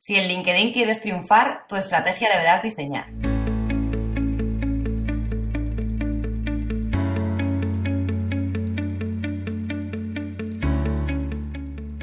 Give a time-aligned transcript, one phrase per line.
[0.00, 3.06] Si en LinkedIn quieres triunfar, tu estrategia deberás diseñar.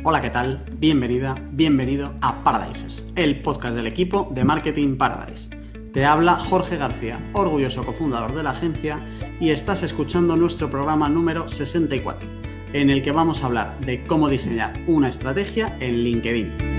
[0.04, 0.66] Hola, ¿qué tal?
[0.74, 5.50] Bienvenida, bienvenido a Paradises, el podcast del equipo de Marketing Paradise.
[5.94, 9.00] Te habla Jorge García, orgulloso cofundador de la agencia,
[9.40, 12.28] y estás escuchando nuestro programa número 64,
[12.74, 16.75] en el que vamos a hablar de cómo diseñar una estrategia en LinkedIn.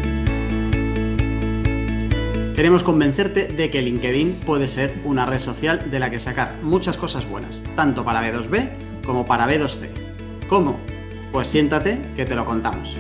[2.57, 6.97] Queremos convencerte de que LinkedIn puede ser una red social de la que sacar muchas
[6.97, 9.91] cosas buenas, tanto para B2B como para B2C.
[10.49, 10.81] ¿Cómo?
[11.33, 12.97] Pues siéntate que te lo contamos.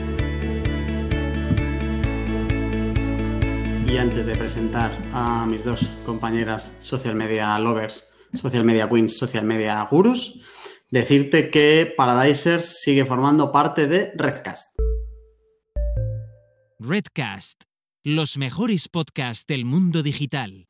[3.88, 9.44] Y antes de presentar a mis dos compañeras social media lovers, social media queens, social
[9.44, 10.38] media gurus,
[10.90, 14.76] decirte que Paradisers sigue formando parte de Redcast.
[16.78, 17.62] Redcast
[18.08, 20.68] los mejores podcasts del mundo digital.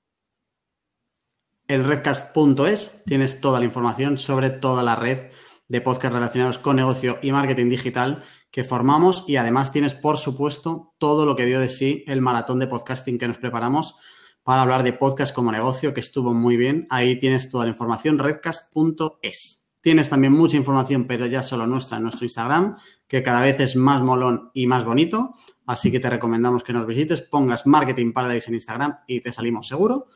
[1.68, 5.30] En redcast.es tienes toda la información sobre toda la red
[5.68, 10.94] de podcasts relacionados con negocio y marketing digital que formamos y además tienes, por supuesto,
[10.96, 13.96] todo lo que dio de sí el maratón de podcasting que nos preparamos
[14.42, 16.86] para hablar de podcast como negocio, que estuvo muy bien.
[16.88, 19.66] Ahí tienes toda la información, redcast.es.
[19.82, 22.76] Tienes también mucha información, pero ya solo nuestra en nuestro Instagram,
[23.06, 25.34] que cada vez es más molón y más bonito.
[25.66, 29.66] Así que te recomendamos que nos visites, pongas Marketing Paradise en Instagram y te salimos
[29.66, 30.06] seguro.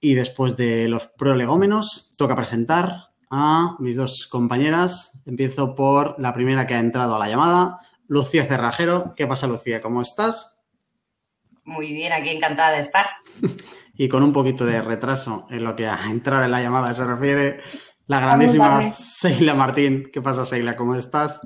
[0.00, 5.20] Y después de los prolegómenos, toca presentar a mis dos compañeras.
[5.26, 9.14] Empiezo por la primera que ha entrado a la llamada, Lucía Cerrajero.
[9.16, 9.80] ¿Qué pasa, Lucía?
[9.80, 10.58] ¿Cómo estás?
[11.64, 13.06] Muy bien, aquí encantada de estar.
[13.96, 17.04] y con un poquito de retraso en lo que a entrar en la llamada se
[17.04, 17.58] refiere,
[18.06, 20.10] la grandísima Seila Martín.
[20.12, 20.76] ¿Qué pasa, Seila?
[20.76, 21.40] ¿Cómo estás?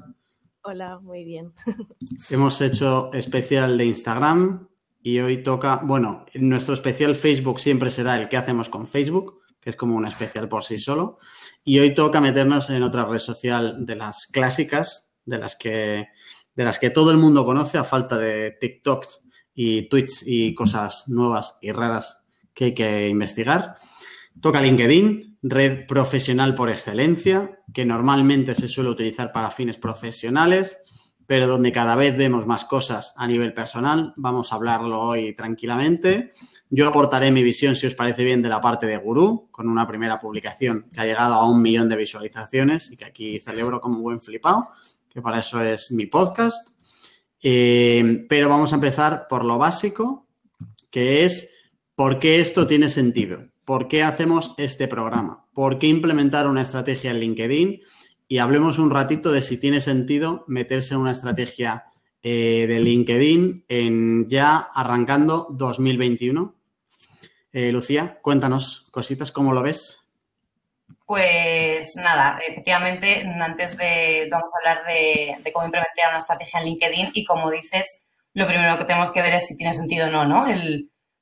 [0.63, 1.53] Hola, muy bien.
[2.31, 4.69] Hemos hecho especial de Instagram
[5.03, 9.71] y hoy toca, bueno, nuestro especial Facebook siempre será el que hacemos con Facebook, que
[9.71, 11.19] es como un especial por sí solo.
[11.65, 16.09] Y hoy toca meternos en otra red social de las clásicas, de las que,
[16.55, 19.07] de las que todo el mundo conoce a falta de TikTok
[19.55, 22.23] y Twitch y cosas nuevas y raras
[22.53, 23.77] que hay que investigar.
[24.41, 30.83] Toca LinkedIn, red profesional por excelencia, que normalmente se suele utilizar para fines profesionales,
[31.27, 34.13] pero donde cada vez vemos más cosas a nivel personal.
[34.17, 36.33] Vamos a hablarlo hoy tranquilamente.
[36.71, 39.87] Yo aportaré mi visión, si os parece bien, de la parte de Gurú, con una
[39.87, 43.99] primera publicación que ha llegado a un millón de visualizaciones y que aquí celebro como
[43.99, 44.71] un buen flipado,
[45.09, 46.71] que para eso es mi podcast.
[47.43, 50.27] Eh, pero vamos a empezar por lo básico,
[50.91, 51.51] que es
[51.95, 53.45] por qué esto tiene sentido.
[53.71, 55.47] ¿Por qué hacemos este programa?
[55.55, 57.81] ¿Por qué implementar una estrategia en LinkedIn?
[58.27, 61.85] Y hablemos un ratito de si tiene sentido meterse en una estrategia
[62.21, 66.53] eh, de LinkedIn en ya arrancando 2021.
[67.53, 70.01] Eh, Lucía, cuéntanos cositas, ¿cómo lo ves?
[71.07, 77.11] Pues nada, efectivamente, antes de, vamos a hablar de, cómo implementar una estrategia en LinkedIn
[77.15, 78.01] y como dices,
[78.35, 80.49] lo primero que tenemos que ver es si tiene sentido o no, ¿no?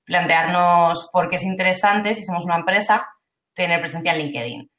[0.08, 3.06] Plantearnos por qué es interesante, si somos una empresa,
[3.54, 4.70] tener presencia en LinkedIn.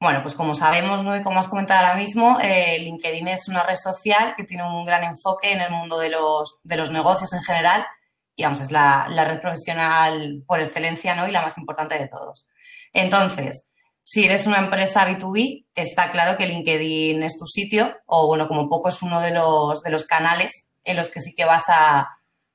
[0.00, 1.16] Bueno, pues como sabemos ¿no?
[1.16, 4.84] y como has comentado ahora mismo, eh, LinkedIn es una red social que tiene un
[4.84, 7.86] gran enfoque en el mundo de los, de los negocios en general
[8.34, 11.28] y vamos, es la, la, red profesional por excelencia ¿no?
[11.28, 12.48] y la más importante de todos.
[12.94, 13.68] Entonces,
[14.02, 18.70] si eres una empresa B2B, está claro que LinkedIn es tu sitio o, bueno, como
[18.70, 22.08] poco es uno de los, de los canales en los que sí que vas a,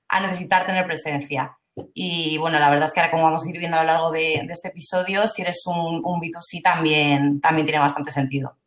[0.09, 1.56] a necesitar tener presencia.
[1.93, 4.11] Y bueno, la verdad es que ahora como vamos a ir viendo a lo largo
[4.11, 8.57] de, este episodio, si eres un, un, B2C también, también tiene bastante sentido.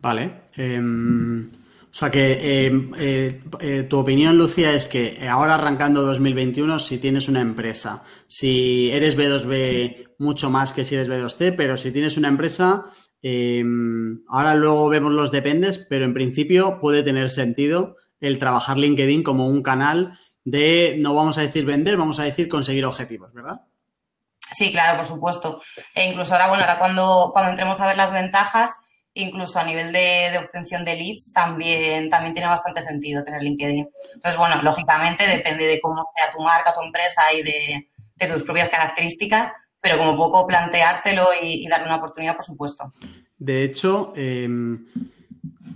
[0.00, 0.42] Vale.
[0.56, 1.50] Em,
[1.92, 6.98] o sea que em, eh, eh, tu opinión, Lucía, es que ahora arrancando 2021, si
[6.98, 12.16] tienes una empresa, si eres B2B mucho más que si eres B2C, pero si tienes
[12.16, 12.86] una empresa,
[13.20, 19.22] em, ahora luego vemos los dependes, pero en principio puede tener sentido el trabajar LinkedIn
[19.22, 23.62] como un canal de, no vamos a decir vender, vamos a decir conseguir objetivos, ¿verdad?
[24.52, 25.62] Sí, claro, por supuesto.
[25.94, 28.72] E incluso ahora, bueno, ahora cuando, cuando entremos a ver las ventajas,
[29.14, 33.88] incluso a nivel de, obtención de leads, también, también tiene bastante sentido tener LinkedIn.
[34.14, 37.88] Entonces, bueno, lógicamente depende de cómo sea tu marca, tu empresa y de,
[38.32, 42.92] tus propias características, pero como poco planteártelo y, darle una oportunidad, por supuesto.
[43.36, 44.86] De hecho, em,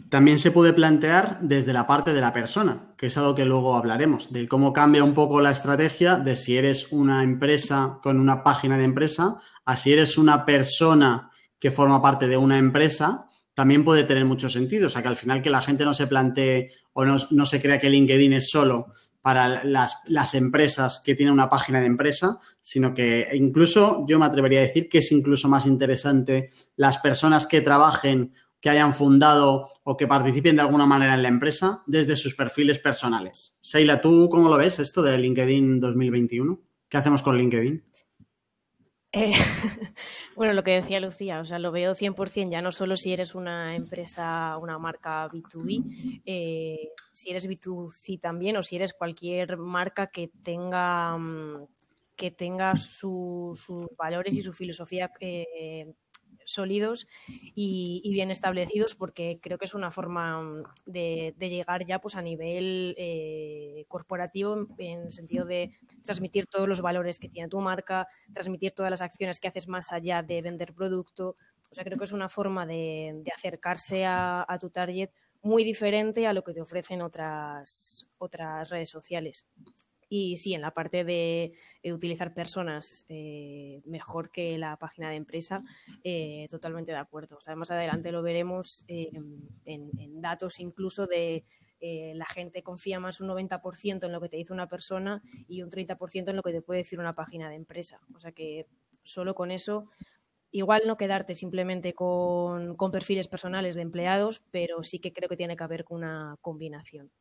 [0.09, 3.77] también se puede plantear desde la parte de la persona, que es algo que luego
[3.77, 8.45] hablaremos, de cómo cambia un poco la estrategia de si eres una empresa con una
[8.45, 13.85] página de empresa a si eres una persona que forma parte de una empresa, también
[13.85, 14.87] puede tener mucho sentido.
[14.87, 17.61] O sea, que al final que la gente no se plantee o no, no se
[17.61, 18.93] crea que LinkedIn es solo
[19.23, 24.27] para las, las, empresas que tienen una página de empresa, sino que incluso yo me
[24.27, 29.67] atrevería a decir que es incluso más interesante las personas que trabajen, que hayan fundado
[29.85, 33.57] o que participen de alguna manera en la empresa desde sus perfiles personales.
[33.61, 36.61] Seila, ¿tú cómo lo ves esto de LinkedIn 2021?
[36.89, 37.85] ¿Qué hacemos con LinkedIn?
[39.13, 39.33] Eh,
[40.37, 43.35] bueno, lo que decía Lucía, o sea, lo veo 100%, ya no solo si eres
[43.35, 50.09] una empresa, una marca B2B, eh, si eres B2C también o si eres cualquier marca
[50.09, 51.67] que tenga, mm,
[52.15, 53.67] que tenga sus
[53.97, 55.95] valores y su filosofía eh,
[56.47, 57.07] sólidos
[57.55, 62.23] y, bien establecidos porque creo que es una forma mm, de, llegar ya pues a
[62.23, 65.73] nivel eh, corporativo en, el sentido de
[66.03, 69.93] transmitir todos los valores que tiene tu marca, transmitir todas las acciones que haces más
[69.93, 71.37] allá de vender producto.
[71.71, 75.11] O sea, creo que es una forma de, acercarse a, tu target
[75.43, 79.47] muy diferente a lo que te ofrecen otras, otras redes sociales.
[80.09, 81.53] Y sí, en la parte de,
[81.85, 85.63] utilizar personas eh, mejor que la página de empresa,
[86.05, 87.37] eh, totalmente de acuerdo.
[87.37, 89.11] O sea, más adelante lo veremos eh,
[89.65, 91.45] en, datos incluso de
[91.79, 95.71] la gente confía más un 90% en lo que te dice una persona y un
[95.71, 98.01] 30% en lo que te puede decir una página de empresa.
[98.13, 98.67] O sea que
[99.05, 99.89] solo con eso,
[100.51, 105.37] igual no quedarte simplemente con, con perfiles personales de empleados, pero sí que creo que
[105.37, 107.13] tiene que haber una combinación.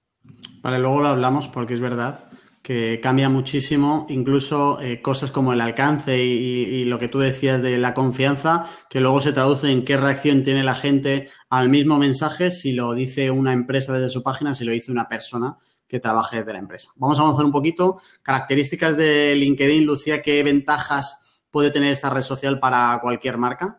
[0.61, 2.31] Vale, luego lo hablamos porque es verdad
[2.65, 7.77] que cambia muchísimo, incluso eh, cosas como el alcance y, lo que tú decías de
[7.77, 12.49] la confianza, que luego se traduce en qué reacción tiene la gente al mismo mensaje
[12.49, 16.37] si lo dice una empresa desde su página, si lo dice una persona que trabaje
[16.37, 16.89] desde la empresa.
[16.95, 18.01] Vamos a avanzar un poquito.
[18.23, 21.19] Características de LinkedIn, Lucía, ¿qué ventajas
[21.51, 23.77] puede tener esta red social para cualquier marca?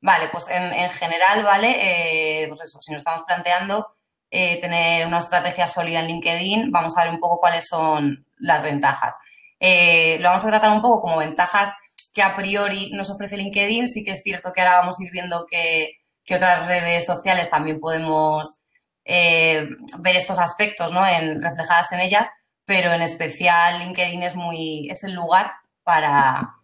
[0.00, 2.42] Vale, pues en, general, ¿vale?
[2.42, 3.95] Eh, pues eso, si nos estamos planteando
[4.30, 8.62] eh, tener una estrategia sólida en LinkedIn, vamos a ver un poco cuáles son las
[8.62, 9.14] ventajas.
[9.60, 11.72] Eh, lo vamos a tratar un poco como ventajas
[12.12, 13.88] que a priori nos ofrece LinkedIn.
[13.88, 15.92] Sí que es cierto que ahora vamos a ir viendo que,
[16.28, 18.58] otras redes sociales también podemos
[19.04, 19.68] eh,
[20.00, 21.06] ver estos aspectos ¿no?
[21.06, 22.28] en, reflejadas en ellas,
[22.64, 25.52] pero en especial LinkedIn es, muy, es el lugar
[25.84, 26.56] para,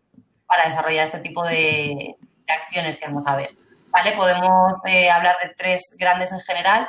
[0.64, 2.16] desarrollar este tipo de,
[2.48, 3.50] acciones que vamos a ver.
[3.90, 4.12] ¿Vale?
[4.12, 4.72] Podemos
[5.14, 6.88] hablar de tres grandes en general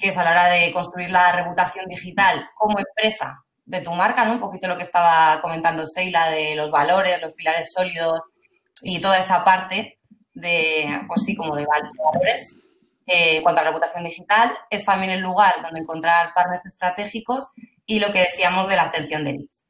[0.00, 4.24] que es a la hora de construir la reputación digital como empresa de tu marca,
[4.24, 4.32] ¿no?
[4.32, 8.20] Un poquito lo que estaba comentando Seila de los valores, los pilares sólidos
[8.82, 9.98] y toda esa parte
[10.32, 12.56] de, pues sí, como de valores.
[13.06, 17.48] Eh, cuanto a reputación digital, es también el lugar donde encontrar partners estratégicos
[17.84, 19.62] y lo que decíamos de la obtención de leads.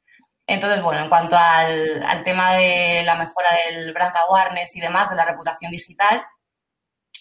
[0.46, 5.08] Entonces, bueno, en cuanto al, al tema de la mejora del brand awareness y demás,
[5.08, 6.22] de la reputación digital,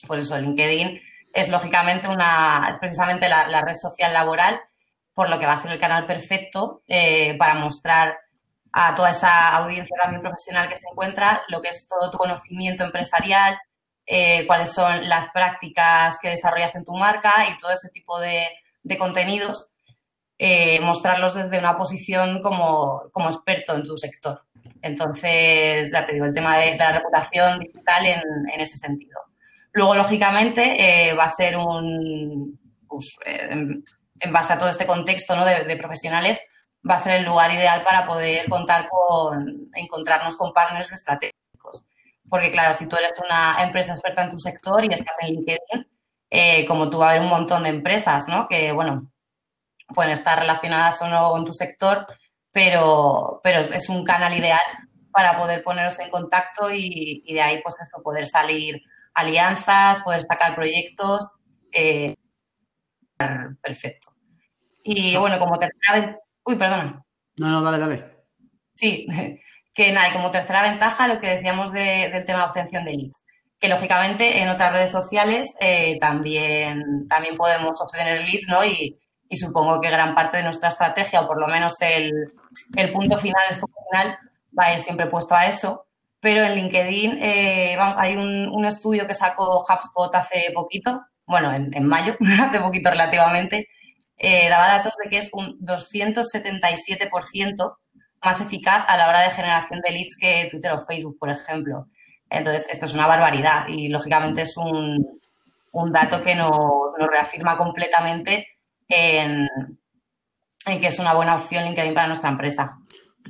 [0.07, 0.99] pues eso, LinkedIn
[1.39, 4.59] es lógicamente una, es precisamente la, red social laboral,
[5.13, 8.17] por lo que va a ser el canal perfecto eh, para mostrar
[8.71, 12.83] a toda esa audiencia también profesional que se encuentra lo que es todo tu conocimiento
[12.83, 13.57] empresarial,
[14.05, 18.47] eh, cuáles son las prácticas que desarrollas en tu marca y todo ese tipo de,
[18.97, 19.69] contenidos,
[20.37, 24.43] eh, mostrarlos desde una posición como, experto en tu sector.
[24.81, 29.28] Entonces, ya te digo, el tema de, la reputación digital en ese sentido.
[29.71, 35.35] Luego, lógicamente, eh, va a ser un, pues, eh, en, base a todo este contexto
[35.35, 35.45] ¿no?
[35.45, 36.41] de, profesionales,
[36.87, 41.83] va a ser el lugar ideal para poder contar con, encontrarnos con partners estratégicos.
[42.27, 45.87] Porque, claro, si tú eres una empresa experta en tu sector y estás en LinkedIn,
[46.31, 48.47] eh, como tú va a haber un montón de empresas, ¿no?
[48.47, 49.11] Que, bueno,
[49.87, 52.05] pueden estar relacionadas o no con tu sector,
[52.51, 54.59] pero, pero es un canal ideal
[55.11, 58.81] para poder poneros en contacto y, y de ahí, pues, eso, poder salir
[59.13, 61.27] alianzas, poder sacar proyectos.
[61.71, 62.15] Eh,
[63.61, 64.09] perfecto.
[64.83, 66.17] Y bueno, como tercera
[66.49, 67.05] Uy, perdona.
[67.37, 68.05] No, no, dale, dale.
[68.73, 69.05] Sí,
[69.73, 73.17] que nada, y como tercera ventaja, lo que decíamos del tema de obtención de leads.
[73.59, 78.65] Que lógicamente en otras redes sociales eh, también, también podemos obtener leads, ¿no?
[78.65, 78.97] Y,
[79.31, 82.33] supongo que gran parte de nuestra estrategia, o por lo menos el,
[82.91, 84.17] punto final, el foco final,
[84.57, 85.85] va a ir siempre puesto a eso.
[86.21, 91.85] Pero en LinkedIn, eh, vamos, hay un, estudio que sacó HubSpot hace poquito, bueno, en,
[91.85, 93.69] mayo, hace poquito relativamente,
[94.17, 97.77] eh, daba datos de que es un 277%
[98.21, 101.87] más eficaz a la hora de generación de leads que Twitter o Facebook, por ejemplo.
[102.29, 105.21] Entonces, esto es una barbaridad y, lógicamente, es un,
[105.91, 106.51] dato que nos,
[107.09, 108.45] reafirma completamente
[108.89, 109.47] en,
[110.65, 112.78] en, que es una buena opción LinkedIn para nuestra empresa.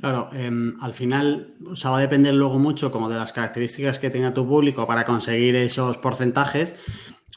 [0.00, 3.98] Claro, em, al final, o sea, va a depender luego mucho como de las características
[3.98, 6.74] que tenga tu público para conseguir esos porcentajes,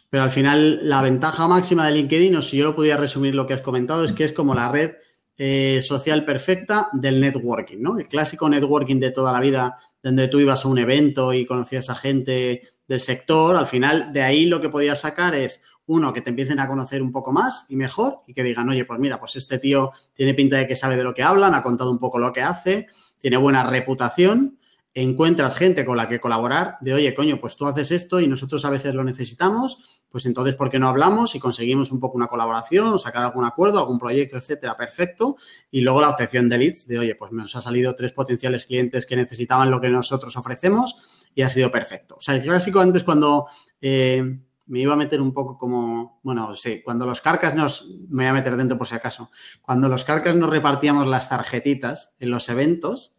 [0.09, 3.45] pero al final la ventaja máxima de LinkedIn, o si yo lo pudiera resumir lo
[3.47, 4.93] que has comentado, es que es como la red
[5.37, 7.99] eh, social perfecta del networking, ¿no?
[7.99, 11.89] El clásico networking de toda la vida, donde tú ibas a un evento y conocías
[11.89, 16.21] a gente del sector, al final de ahí lo que podías sacar es uno, que
[16.21, 19.19] te empiecen a conocer un poco más y mejor y que digan, oye, pues mira,
[19.19, 21.91] pues este tío tiene pinta de que sabe de lo que habla, me ha contado
[21.91, 22.87] un poco lo que hace,
[23.17, 24.57] tiene buena reputación,
[24.93, 28.63] encuentras gente con la que colaborar, de, oye, coño, pues tú haces esto y nosotros
[28.63, 32.27] a veces lo necesitamos, pues entonces, ¿por qué no hablamos y conseguimos un poco una
[32.27, 34.77] colaboración, sacar algún acuerdo, algún proyecto, etcétera?
[34.77, 35.35] Perfecto.
[35.71, 39.07] Y luego la obtención de leads, de, oye, pues nos ha salido tres potenciales clientes
[39.07, 40.95] que necesitaban lo que nosotros ofrecemos
[41.33, 42.17] y ha sido perfecto.
[42.17, 43.47] O sea, el clásico antes cuando...
[43.81, 48.23] Eh, me iba a meter un poco como, bueno, sí, cuando los carcas nos, me
[48.23, 49.29] voy a meter dentro por si acaso,
[49.61, 53.15] cuando los carcas nos repartíamos las tarjetitas en los eventos,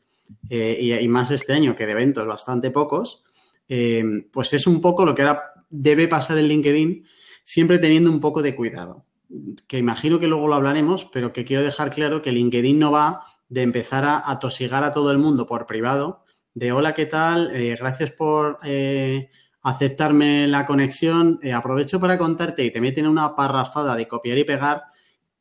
[0.48, 3.22] eh, y, más este año que de eventos bastante pocos,
[3.68, 7.04] eh, pues es un poco lo que ahora debe pasar en LinkedIn,
[7.42, 9.04] siempre teniendo un poco de cuidado.
[9.66, 13.24] Que imagino que luego lo hablaremos, pero que quiero dejar claro que LinkedIn no va
[13.48, 16.24] de empezar a, atosigar a todo el mundo por privado,
[16.54, 17.50] de hola, ¿qué tal?
[17.54, 18.58] Eh, gracias por
[19.64, 24.44] aceptarme la conexión, eh, aprovecho para contarte y te meten una parrafada de copiar y
[24.44, 24.84] pegar,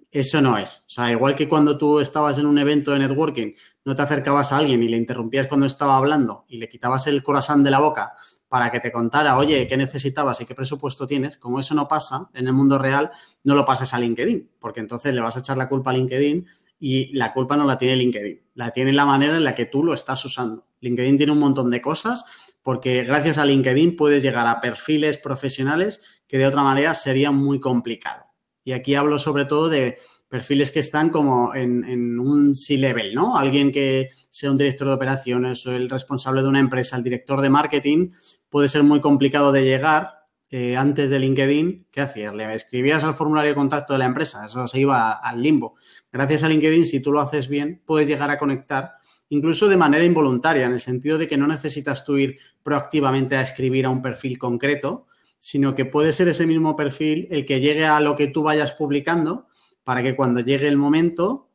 [0.09, 0.83] eso no es.
[0.87, 3.53] O sea, igual que cuando tú estabas en un evento de networking,
[3.83, 7.21] no te acercabas a alguien y le interrumpías cuando estaba hablando y le quitabas el
[7.21, 8.13] corazón de la boca
[8.47, 11.35] para que te contara, oye, ¿qué necesitabas y qué presupuesto tienes?
[11.37, 13.11] Como eso no pasa en el mundo real,
[13.43, 16.45] no lo pases a LinkedIn, porque entonces le vas a echar la culpa a LinkedIn
[16.79, 19.83] y la culpa no la tiene LinkedIn, la tiene la manera en la que tú
[19.83, 20.65] lo estás usando.
[20.79, 22.23] LinkedIn tiene un montón de cosas
[22.63, 27.59] porque gracias a LinkedIn puedes llegar a perfiles profesionales que de otra manera sería muy
[27.59, 28.25] complicado.
[28.63, 33.37] Y aquí hablo sobre todo de perfiles que están como en, un C-level, ¿no?
[33.37, 37.39] Alguien que sea un director de operaciones o el responsable de una empresa, el director
[37.39, 38.11] de marketing,
[38.49, 41.87] puede ser muy complicado de llegar eh, antes de LinkedIn.
[41.91, 42.33] ¿Qué hacías?
[42.33, 45.75] Le escribías al formulario de contacto de la empresa, eso se iba al limbo.
[46.11, 48.93] Gracias a LinkedIn, si tú lo haces bien, puedes llegar a conectar
[49.33, 53.41] incluso de manera involuntaria, en el sentido de que no necesitas tú ir proactivamente a
[53.41, 55.07] escribir a un perfil concreto,
[55.39, 58.73] sino que puede ser ese mismo perfil el que llegue a lo que tú vayas
[58.73, 59.47] publicando
[59.83, 61.49] para que cuando llegue el momento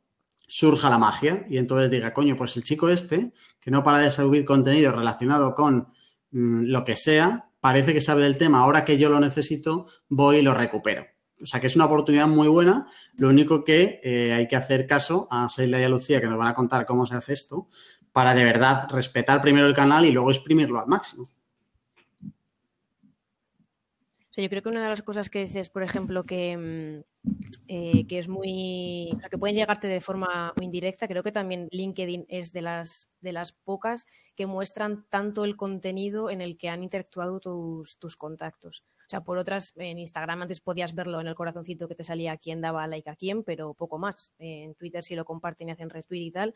[0.49, 4.11] surja la magia y entonces diga, coño, pues el chico este, que no para de
[4.11, 5.89] subir contenido relacionado con
[6.33, 10.39] mm, lo que sea, parece que sabe del tema, ahora que yo lo necesito, voy
[10.39, 11.07] y lo recupero.
[11.41, 12.87] O sea que es una oportunidad muy buena.
[13.17, 16.39] Lo único que eh, hay que hacer caso a Seila y a Lucía, que nos
[16.39, 17.69] van a contar cómo se hace esto,
[18.13, 21.29] para de verdad respetar primero el canal y luego exprimirlo al máximo.
[24.43, 27.31] Yo creo que una de las cosas que dices, por ejemplo, que, mm,
[27.69, 29.11] eh, que es muy.
[29.31, 33.53] Que pueden llegarte de forma indirecta, creo que también LinkedIn es de las, de las
[33.53, 38.85] pocas que muestran tanto el contenido en el que han interactuado tus, tus contactos.
[39.01, 42.37] O sea, por otras, en Instagram antes podías verlo en el corazoncito que te salía
[42.37, 44.33] quién daba like a quién, pero poco más.
[44.39, 46.55] En Twitter sí lo comparten y hacen retweet y tal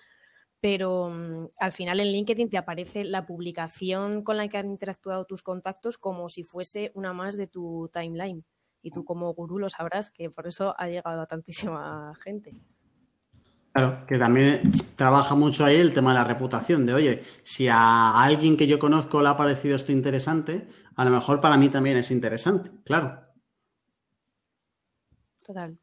[0.63, 5.25] pero mm, al final en LinkedIn te aparece la publicación con la que han interactuado
[5.25, 8.45] tus contactos como si fuese una más de tu timeline.
[8.81, 12.55] Y tú como gurú lo sabrás que por eso ha llegado a tantísima gente.
[13.73, 18.23] Claro, que también trabaja mucho ahí el tema de la reputación, de oye, si a
[18.23, 21.97] alguien que yo conozco le ha parecido esto interesante, a lo mejor para mí también
[21.97, 23.21] es interesante, claro.
[25.45, 25.77] Total.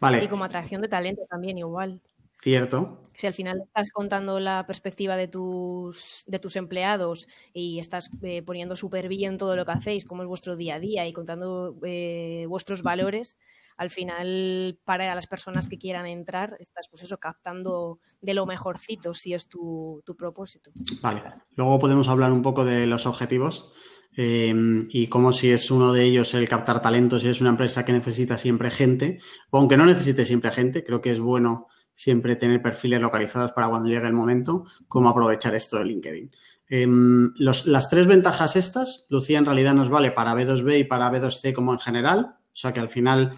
[0.00, 0.24] Vale.
[0.24, 2.00] Y como atracción de talento también igual.
[2.44, 3.00] Cierto.
[3.14, 8.42] Si al final estás contando la perspectiva de tus, de tus empleados y estás eh,
[8.42, 11.74] poniendo súper bien todo lo que hacéis, cómo es vuestro día a día y contando
[11.86, 13.38] eh, vuestros valores,
[13.78, 19.14] al final para las personas que quieran entrar estás pues eso, captando de lo mejorcito
[19.14, 20.70] si es tu, tu propósito.
[21.00, 21.22] Vale,
[21.56, 23.72] luego podemos hablar un poco de los objetivos.
[24.16, 27.86] Em, y cómo si es uno de ellos el captar talentos, si es una empresa
[27.86, 32.36] que necesita siempre gente, o aunque no necesite siempre gente, creo que es bueno siempre
[32.36, 36.30] tener perfiles localizados para cuando llegue el momento, cómo aprovechar esto de LinkedIn.
[36.68, 41.52] Em, las tres ventajas estas, Lucía, en realidad nos vale para B2B y para B2C
[41.52, 43.32] como en general, o sea que al final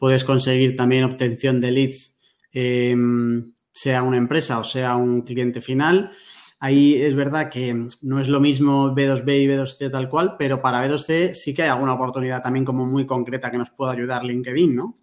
[0.00, 2.18] puedes conseguir también obtención de leads,
[2.52, 6.10] em, sea una empresa o sea un cliente final.
[6.58, 10.86] Ahí es verdad que no es lo mismo B2B y B2C tal cual, pero para
[10.86, 14.76] B2C sí que hay alguna oportunidad también como muy concreta que nos pueda ayudar LinkedIn,
[14.76, 15.01] ¿no?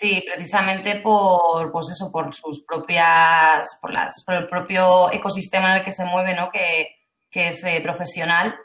[0.00, 5.78] Sí, precisamente por, pues eso, por sus propias, por, las, por el propio ecosistema en
[5.78, 6.50] el que se mueve, ¿no?
[6.50, 6.96] Que,
[7.30, 8.56] es eh, profesional,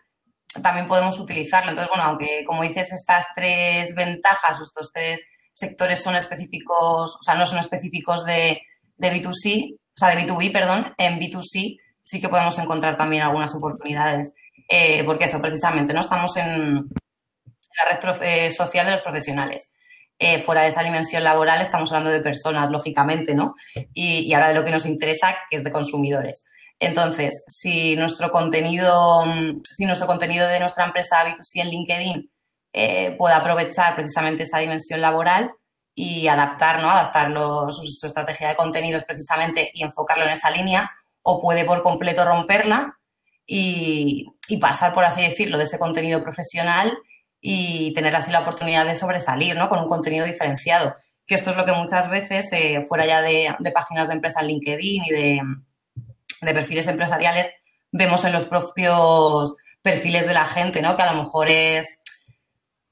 [0.64, 1.72] también podemos utilizarlo.
[1.72, 7.36] Entonces, bueno, aunque como dices, estas tres ventajas, estos tres sectores son específicos, o sea,
[7.36, 8.62] no son específicos de,
[8.96, 13.54] de B2C, o sea, de B2B, perdón, en B2C sí que podemos encontrar también algunas
[13.54, 14.32] oportunidades.
[14.70, 16.00] Eh, porque eso, precisamente, ¿no?
[16.00, 19.74] Estamos en la red eh, social de los profesionales.
[20.18, 23.56] Eh, fuera de esa dimensión laboral estamos hablando de personas, lógicamente, ¿no?
[23.94, 26.46] Y, ahora de lo que nos interesa, que es de consumidores.
[26.80, 29.24] Entonces, si nuestro contenido,
[29.64, 32.32] si nuestro contenido de nuestra empresa B2C en LinkedIn
[33.18, 35.54] puede aprovechar precisamente esa dimensión laboral
[35.94, 36.90] y adaptar, ¿no?
[36.90, 37.34] Adaptar
[37.72, 40.92] su estrategia de contenidos precisamente y enfocarlo en esa línea,
[41.28, 43.00] o puede por completo romperla
[43.48, 44.28] y,
[44.62, 46.98] pasar, por así decirlo, de ese contenido profesional
[47.48, 49.70] y tener así la oportunidad de sobresalir, ¿no?
[49.70, 50.96] Con un contenido diferenciado.
[51.28, 54.48] Que esto es lo que muchas veces, eh, fuera ya de, páginas de empresa en
[54.48, 55.42] LinkedIn y de,
[56.42, 57.54] perfiles empresariales,
[57.92, 60.98] vemos en los propios perfiles de la gente, ¿no?
[60.98, 62.00] Que a lo mejor es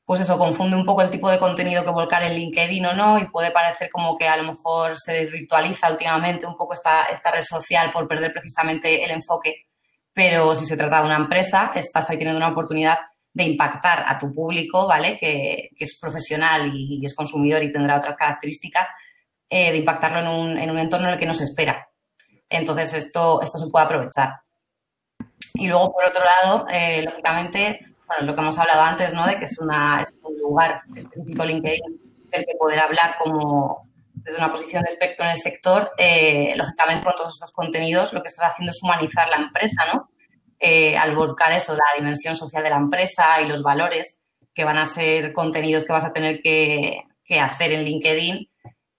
[0.05, 3.17] pues eso, confunde un poco el tipo de contenido que volcar en LinkedIn o no
[3.17, 7.31] y puede parecer como que a lo mejor se desvirtualiza últimamente un poco esta, esta
[7.31, 9.65] red social por perder precisamente el enfoque.
[10.13, 12.99] Pero si se trata de una empresa, estás ahí teniendo una oportunidad
[13.33, 15.17] de impactar a tu público, ¿vale?
[15.19, 18.87] Que, es profesional y, es consumidor y tendrá otras características,
[19.49, 21.87] eh, de impactarlo en un, en un, entorno en el que no se espera.
[22.49, 24.41] Entonces, esto, esto se puede aprovechar.
[25.55, 29.25] Y luego, por otro lado, eh, lógicamente, bueno, lo que hemos hablado antes, ¿no?
[29.25, 34.51] De que es, una, un lugar específico LinkedIn del que poder hablar como desde una
[34.51, 38.51] posición de espectro en el sector, eh, lógicamente con todos estos contenidos lo que estás
[38.51, 40.09] haciendo es humanizar la empresa, ¿no?
[40.65, 44.21] Eh, al volcar eso, la dimensión social de la empresa y los valores
[44.53, 47.03] que van a ser contenidos que vas a tener que,
[47.37, 48.49] hacer en LinkedIn,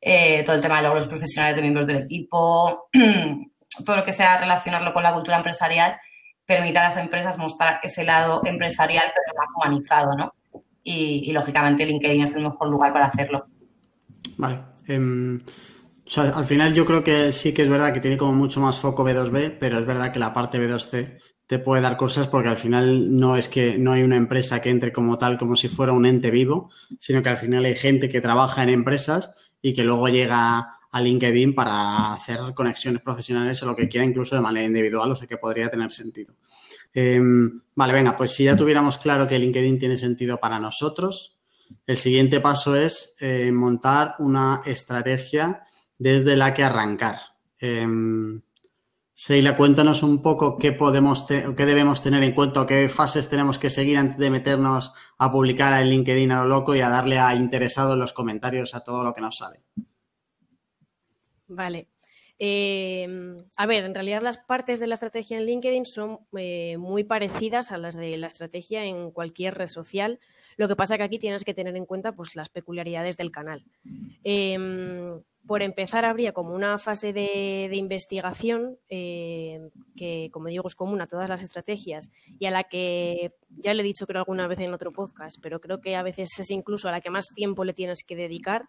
[0.02, 2.90] eh, todo el tema de logros profesionales de miembros del equipo,
[3.86, 5.96] todo lo que sea relacionarlo con la cultura empresarial,
[6.44, 10.34] permite a las empresas mostrar ese lado empresarial, pero más humanizado, ¿no?
[10.82, 13.46] Y, lógicamente LinkedIn es el mejor lugar para hacerlo.
[14.36, 14.60] Vale.
[14.86, 15.40] Em,
[16.06, 18.60] o sea, al final yo creo que sí que es verdad que tiene como mucho
[18.60, 22.48] más foco B2B, pero es verdad que la parte B2C te puede dar cosas porque
[22.48, 25.68] al final no es que no hay una empresa que entre como tal, como si
[25.68, 29.74] fuera un ente vivo, sino que al final hay gente que trabaja en empresas y
[29.74, 34.40] que luego llega a LinkedIn para hacer conexiones profesionales o lo que quiera, incluso de
[34.40, 36.34] manera individual, o sea que podría tener sentido.
[36.94, 41.36] Em, vale, venga, pues si ya tuviéramos claro que LinkedIn tiene sentido para nosotros,
[41.86, 45.64] el siguiente paso es eh, montar una estrategia
[45.98, 47.18] desde la que arrancar.
[47.58, 47.86] Eh,
[49.16, 53.70] Seila, cuéntanos un poco qué podemos qué debemos tener en cuenta qué fases tenemos que
[53.70, 57.32] seguir antes de meternos a publicar en LinkedIn a lo loco y a darle a
[57.36, 59.60] interesados los comentarios a todo lo que nos sale.
[61.46, 61.88] Vale.
[62.38, 67.04] Em, a ver, en realidad las partes de la estrategia en LinkedIn son eh, muy
[67.04, 70.18] parecidas a las de la estrategia en cualquier red social.
[70.56, 73.64] Lo que pasa que aquí tienes que tener en cuenta pues, las peculiaridades del canal.
[74.22, 81.00] Em, por empezar, habría como una fase de, investigación em, que, como digo, es común
[81.02, 84.58] a todas las estrategias y a la que, ya le he dicho creo alguna vez
[84.60, 87.64] en otro podcast, pero creo que a veces es incluso a la que más tiempo
[87.64, 88.68] le tienes que dedicar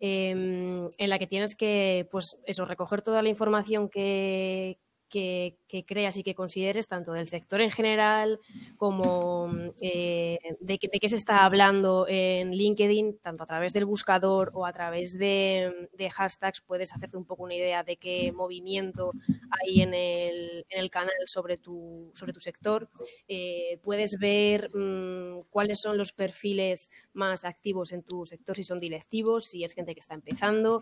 [0.00, 4.78] Em, en la que tienes que, pues eso, recoger toda la información que,
[5.14, 8.40] que, creas y que consideres, tanto del sector en general
[8.76, 9.48] como
[9.80, 14.72] eh, de, qué se está hablando en LinkedIn, tanto a través del buscador o a
[14.72, 19.12] través de, hashtags, puedes hacerte un poco una idea de qué movimiento
[19.50, 22.88] hay en el, en el canal sobre tu, sobre tu sector.
[23.28, 28.80] Eh, puedes ver mm, cuáles son los perfiles más activos en tu sector, si son
[28.80, 30.80] directivos, si es gente que está empezando.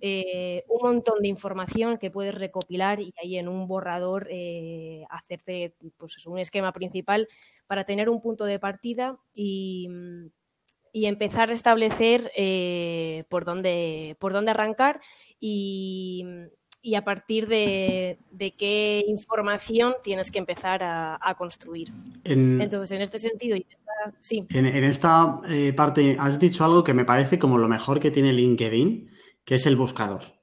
[0.00, 5.74] Eh, un montón de información que puedes recopilar y ahí en un borrador eh, hacerte
[5.96, 7.28] pues, un esquema principal
[7.66, 9.88] para tener un punto de partida y,
[10.92, 15.00] empezar a establecer eh, por, dónde, por dónde arrancar
[15.38, 16.26] y,
[16.96, 18.18] a partir de,
[18.58, 21.92] qué información tienes que empezar a, construir.
[22.24, 23.56] Entonces, en este sentido,
[24.20, 24.44] sí.
[24.50, 28.32] En, esta eh, parte has dicho algo que me parece como lo mejor que tiene
[28.32, 29.08] LinkedIn,
[29.44, 30.37] que es el buscador.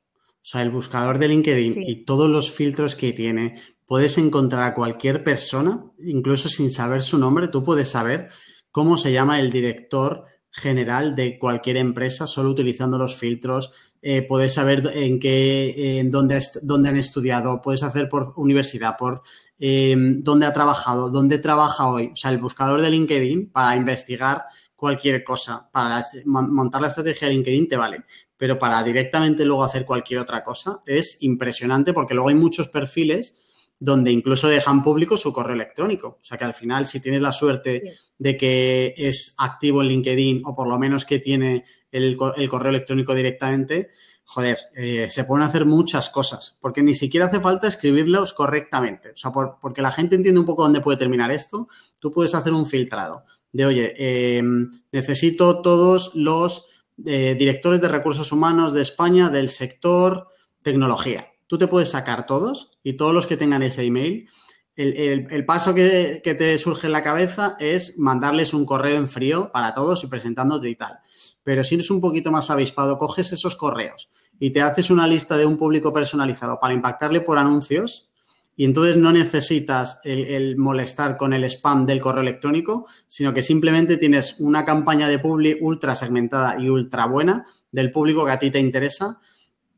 [0.45, 4.75] O sea, el buscador de LinkedIn y todos los filtros que tiene, puedes encontrar a
[4.75, 8.29] cualquier persona, incluso sin saber su nombre, tú puedes saber
[8.69, 13.71] cómo se llama el director general de cualquier empresa solo utilizando los filtros.
[14.03, 19.23] Eh, puedes saber en qué, en dónde, dónde, han estudiado, puedes hacer por universidad, por
[19.57, 22.11] em, dónde ha trabajado, dónde trabaja hoy.
[22.13, 24.43] O sea, el buscador de LinkedIn para investigar
[24.75, 28.03] cualquier cosa, para montar la estrategia de LinkedIn te vale
[28.37, 33.35] pero para directamente luego hacer cualquier otra cosa es impresionante porque luego hay muchos perfiles
[33.79, 36.19] donde incluso dejan público su correo electrónico.
[36.21, 40.43] O sea que al final, si tienes la suerte de que es activo en LinkedIn
[40.45, 43.89] o por lo menos que tiene el, correo electrónico directamente,
[44.23, 49.11] joder, eh, se pueden hacer muchas cosas, porque ni siquiera hace falta escribirlos correctamente.
[49.11, 51.67] O sea, porque la gente entiende un poco dónde puede terminar esto,
[51.99, 56.65] tú puedes hacer un filtrado de, oye, em, necesito todos los
[56.97, 60.27] directores de recursos humanos de España del sector
[60.63, 61.27] tecnología.
[61.47, 64.27] Tú te puedes sacar todos y todos los que tengan ese email.
[64.75, 69.51] El, paso que, que, te surge en la cabeza es mandarles un correo en frío
[69.53, 70.99] para todos y presentándote y tal.
[71.43, 75.37] Pero si eres un poquito más avispado, coges esos correos y te haces una lista
[75.37, 78.09] de un público personalizado para impactarle por anuncios
[78.55, 83.97] y entonces no necesitas el, molestar con el spam del correo electrónico, sino que simplemente
[83.97, 88.51] tienes una campaña de publi ultra segmentada y ultra buena del público que a ti
[88.51, 89.19] te interesa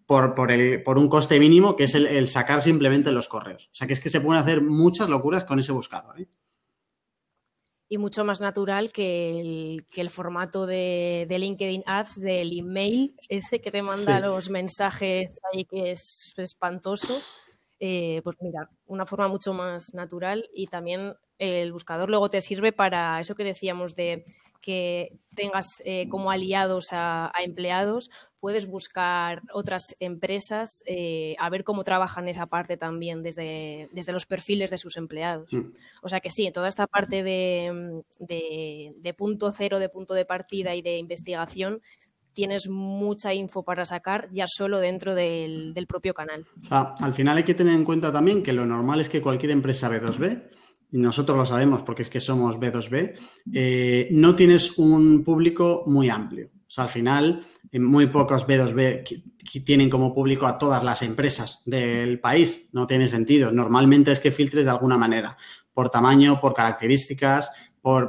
[0.06, 3.70] por, por, el, por un coste mínimo, que es el, sacar simplemente los correos.
[3.72, 6.22] O sea que es que se pueden hacer muchas locuras con ese buscador.
[6.22, 6.28] ¿eh?
[7.90, 13.16] y mucho más natural que el, que el formato de, de, LinkedIn Ads, del email,
[13.30, 17.18] ese que te manda los mensajes ahí que es espantoso.
[17.80, 22.72] Eh, pues mira, una forma mucho más natural y también el buscador luego te sirve
[22.72, 24.26] para eso que decíamos de
[24.62, 28.10] que tengas eh, como aliados a, empleados,
[28.40, 34.26] puedes buscar otras empresas eh, a ver cómo trabajan esa parte también desde, desde los
[34.26, 35.54] perfiles de sus empleados.
[35.54, 35.72] Mm.
[36.02, 40.76] O sea que sí, toda esta parte de, de, punto cero, de punto de partida
[40.76, 41.82] y de investigación,
[42.38, 46.46] tienes mucha info para sacar ya solo dentro del, propio canal.
[46.70, 49.90] al final hay que tener en cuenta también que lo normal es que cualquier empresa
[49.90, 50.44] B2B
[50.92, 53.18] y nosotros lo sabemos porque es que somos B2B,
[53.56, 56.52] eh, no tienes un público muy amplio.
[56.54, 57.42] O sea, al final,
[57.74, 59.24] muy pocos B2B
[59.66, 62.70] tienen como público a todas las empresas del país.
[62.72, 63.52] No tiene sentido.
[63.52, 65.38] Normalmente es que filtres de alguna manera,
[65.74, 67.52] por tamaño, por características,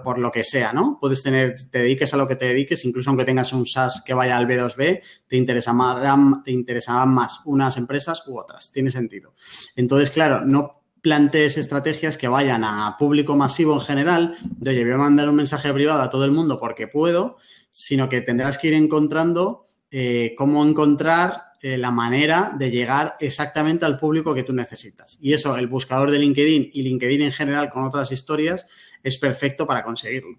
[0.03, 0.99] por, lo que sea, ¿no?
[1.01, 4.13] Puedes tener, te dediques a lo que te dediques, incluso aunque tengas un SaaS que
[4.13, 8.73] vaya al B2B, te, interesa más, te interesarán más unas empresas u otras.
[8.73, 9.35] Tiene sentido.
[9.77, 14.95] Entonces, claro, no plantees estrategias que vayan a público masivo en general, de oye, voy
[14.95, 17.37] a mandar un mensaje privado a todo el mundo porque puedo,
[17.71, 23.85] sino que tendrás que ir encontrando eh, cómo encontrar eh, la manera de llegar exactamente
[23.85, 25.19] al público que tú necesitas.
[25.21, 28.67] Y eso, el buscador de LinkedIn y LinkedIn en general con otras historias,
[29.03, 30.39] es perfecto para conseguirlo.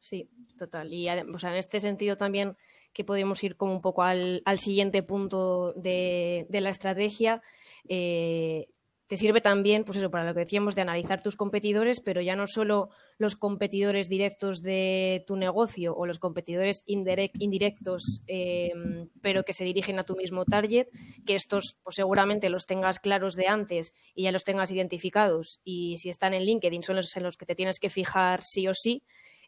[0.00, 0.28] Sí,
[0.58, 0.92] total.
[0.92, 2.56] Y en este sentido también
[2.92, 7.40] que podemos ir como un poco al, siguiente punto de, de la estrategia,
[7.88, 8.68] eh,
[9.06, 12.36] te sirve también, pues eso, para lo que decíamos, de analizar tus competidores, pero ya
[12.36, 12.88] no solo
[13.18, 19.98] los competidores directos de tu negocio o los competidores indirectos, em, pero que se dirigen
[19.98, 20.86] a tu mismo target,
[21.26, 25.60] que estos pues seguramente los tengas claros de antes y ya los tengas identificados.
[25.64, 28.66] Y si están en LinkedIn, son los en los que te tienes que fijar sí
[28.68, 29.02] o sí.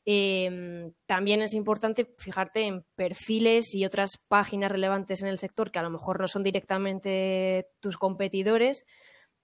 [0.06, 5.78] Em, también es importante fijarte en perfiles y otras páginas relevantes en el sector que
[5.78, 8.84] a lo mejor no son directamente tus competidores,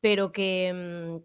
[0.01, 1.23] pero que, em,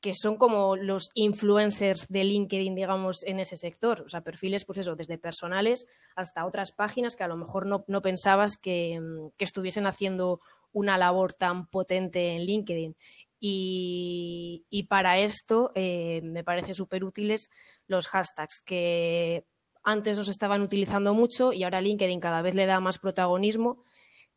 [0.00, 4.02] que son como los influencers de LinkedIn, digamos, en ese sector.
[4.02, 8.02] O sea, perfiles, pues eso, desde personales hasta otras páginas que a lo mejor no,
[8.02, 10.40] pensabas que, em, que estuviesen haciendo
[10.72, 12.96] una labor tan potente en LinkedIn.
[13.40, 17.50] Y, para esto eh, me parece súper útiles
[17.86, 19.44] los hashtags que
[19.84, 23.84] antes nos estaban utilizando mucho y ahora LinkedIn cada vez le da más protagonismo.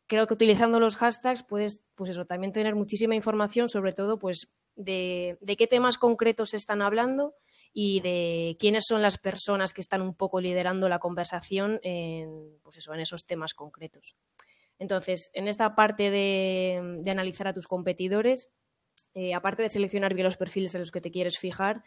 [0.06, 4.52] Creo que utilizando los hashtags puedes, pues eso, también tener muchísima información, sobre todo, pues,
[4.74, 7.34] de, qué temas concretos se están hablando
[7.72, 12.78] y de quiénes son las personas que están un poco liderando la conversación en, pues
[12.78, 14.16] eso, en esos temas concretos.
[14.78, 18.54] Entonces, en esta parte de analizar a tus competidores,
[19.14, 21.82] eh, aparte de seleccionar bien los perfiles en los que te quieres fijar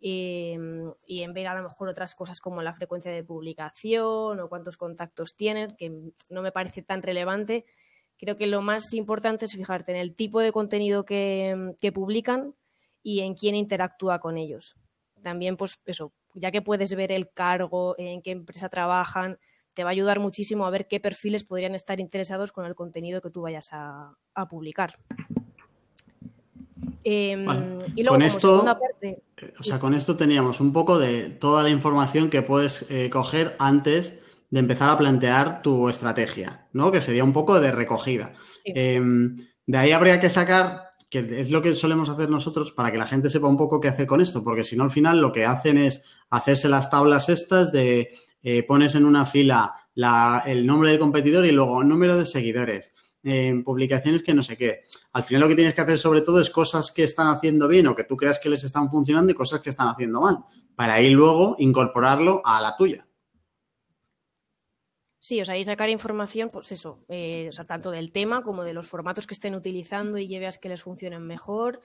[0.00, 4.48] em, y en ver a lo mejor otras cosas como la frecuencia de publicación o
[4.48, 5.90] cuántos contactos tienen, que
[6.30, 7.64] no me parece tan relevante,
[8.18, 12.54] creo que lo más importante es fijarte en el tipo de contenido que, que publican
[13.02, 14.76] y en quién interactúa con ellos.
[15.22, 19.38] También, pues eso, ya que puedes ver el cargo, en qué empresa trabajan,
[19.74, 23.20] te va a ayudar muchísimo a ver qué perfiles podrían estar interesados con el contenido
[23.20, 24.94] que tú vayas a, a publicar.
[27.08, 27.46] Em,
[27.94, 31.62] y luego, con esto, parte, eh, o sea, con esto teníamos un poco de toda
[31.62, 34.18] la información que puedes eh, coger antes
[34.50, 36.90] de empezar a plantear tu estrategia, ¿no?
[36.90, 38.34] Que sería un poco de recogida.
[38.64, 42.98] Em, de ahí habría que sacar, que es lo que solemos hacer nosotros para que
[42.98, 45.30] la gente sepa un poco qué hacer con esto, porque si no al final lo
[45.30, 48.10] que hacen es hacerse las tablas estas de
[48.42, 49.76] eh, pones en una fila
[50.44, 52.92] el nombre del competidor y luego número de seguidores
[53.26, 54.84] en publicaciones que no sé qué.
[55.12, 57.88] Al final lo que tienes que hacer sobre todo es cosas que están haciendo bien
[57.88, 60.44] o que tú creas que les están funcionando y cosas que están haciendo mal,
[60.76, 63.06] para ahí luego incorporarlo a la tuya.
[65.18, 68.62] Sí, o sea, y sacar información, pues eso, eh, o sea, tanto del tema como
[68.62, 71.80] de los formatos que estén utilizando y que veas que les funcionen mejor.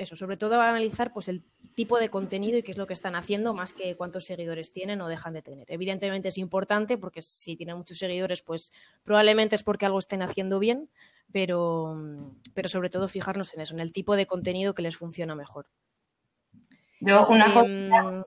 [0.00, 1.42] Eso, sobre todo analizar pues el
[1.74, 5.02] tipo de contenido y qué es lo que están haciendo, más que cuántos seguidores tienen
[5.02, 5.70] o dejan de tener.
[5.70, 8.72] Evidentemente es importante porque si tienen muchos seguidores, pues
[9.04, 10.88] probablemente es porque algo estén haciendo bien,
[11.32, 12.00] pero,
[12.54, 15.66] pero sobre todo fijarnos en eso, en el tipo de contenido que les funciona mejor.
[17.00, 17.66] Yo una cosa...
[17.66, 18.22] Em,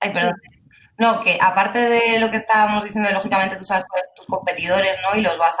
[0.00, 0.34] Ay, perdón.
[0.98, 4.98] No, que aparte de lo que estábamos diciendo, lógicamente tú sabes cuáles son tus competidores,
[5.02, 5.18] ¿no?
[5.18, 5.56] Y los vas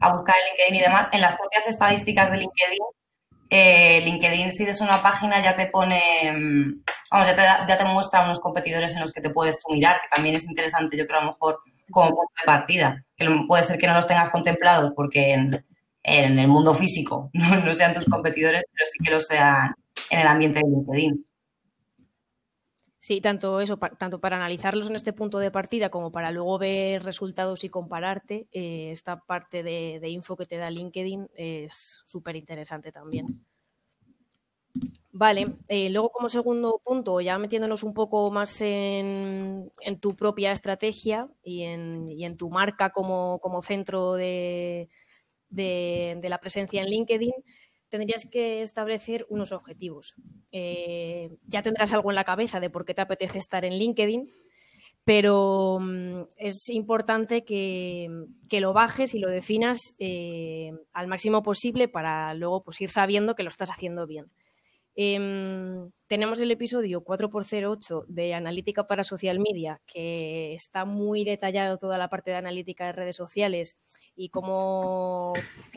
[0.00, 1.08] a, buscar en LinkedIn y demás.
[1.12, 2.78] En las propias estadísticas de LinkedIn,
[3.50, 6.00] eh, LinkedIn, si eres una página, ya te pone,
[6.32, 9.72] mm, vamos, ya te, ya te muestra unos competidores en los que te puedes tú
[9.72, 11.60] mirar, que también es interesante, yo creo, a lo mejor
[11.90, 13.04] como punto de partida.
[13.16, 15.64] Que puede ser que no los tengas contemplados porque en,
[16.02, 19.74] el mundo físico no, no sean tus competidores, pero sí que lo sean
[20.10, 21.26] en el ambiente de LinkedIn.
[23.10, 27.02] Sí, tanto eso, tanto para analizarlos en este punto de partida como para luego ver
[27.02, 32.92] resultados y compararte, eh, esta parte de, info que te da LinkedIn es súper interesante
[32.92, 33.26] también.
[35.10, 41.28] Vale, eh, luego como segundo punto, ya metiéndonos un poco más en, tu propia estrategia
[41.42, 44.88] y en, tu marca como, centro de,
[45.48, 47.34] de, la presencia en LinkedIn,
[47.90, 50.14] tendrías que establecer unos objetivos.
[50.52, 54.28] Eh, ya tendrás algo en la cabeza de por qué te apetece estar en LinkedIn,
[55.04, 58.08] pero mm, es importante que,
[58.60, 63.42] lo bajes y lo definas eh, al máximo posible para luego pues, ir sabiendo que
[63.42, 64.30] lo estás haciendo bien.
[64.94, 71.98] Em, tenemos el episodio 4x08 de analítica para social media, que está muy detallado toda
[71.98, 73.78] la parte de analítica de redes sociales
[74.16, 75.34] y cómo,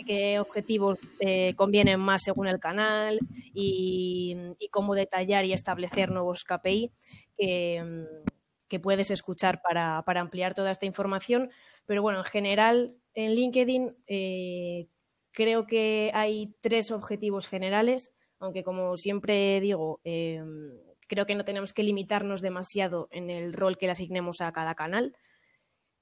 [0.07, 3.19] qué objetivos eh, convienen más según el canal
[3.53, 4.35] y,
[4.71, 6.91] cómo detallar y establecer nuevos KPI
[7.37, 11.51] que, puedes escuchar para, ampliar toda esta información.
[11.85, 14.87] Pero bueno, en general, en LinkedIn eh,
[15.29, 20.77] creo que hay tres objetivos generales aunque como siempre digo, em,
[21.07, 24.75] creo que no tenemos que limitarnos demasiado en el rol que le asignemos a cada
[24.75, 25.15] canal,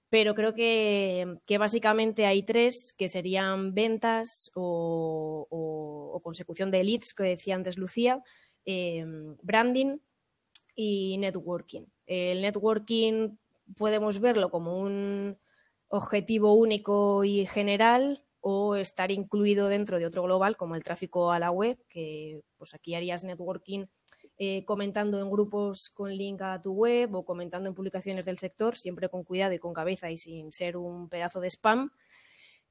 [0.10, 7.56] pero creo que, básicamente hay tres que serían ventas o, consecución de leads, que decía
[7.56, 8.22] antes Lucía,
[8.66, 9.98] em, branding
[10.76, 11.86] y networking.
[12.06, 13.38] El networking
[13.78, 15.38] podemos verlo como un
[15.90, 21.40] objetivo único y general o estar incluido dentro de otro global como el tráfico a
[21.40, 23.86] la web, que pues aquí harías networking
[24.38, 28.76] eh, comentando en grupos con link a tu web o comentando en publicaciones del sector,
[28.76, 31.92] siempre con cuidado y con cabeza y sin ser un pedazo de spam.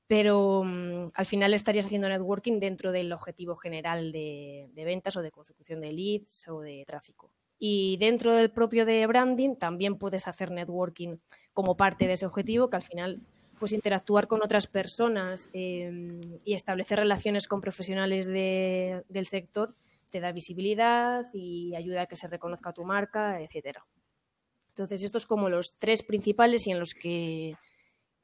[0.08, 5.22] Pero mm, al final estarías haciendo networking dentro del objetivo general de, de ventas o
[5.22, 7.32] de consecución de leads o de tráfico.
[7.56, 11.18] Y dentro del propio de branding también puedes hacer networking
[11.52, 13.20] como parte de ese objetivo, que al final
[13.60, 19.76] pues interactuar con otras personas em, y establecer relaciones con profesionales del sector
[20.10, 23.86] te da visibilidad y ayuda a que se reconozca tu marca, etcétera.
[24.70, 27.54] Entonces, estos como los tres principales y en los que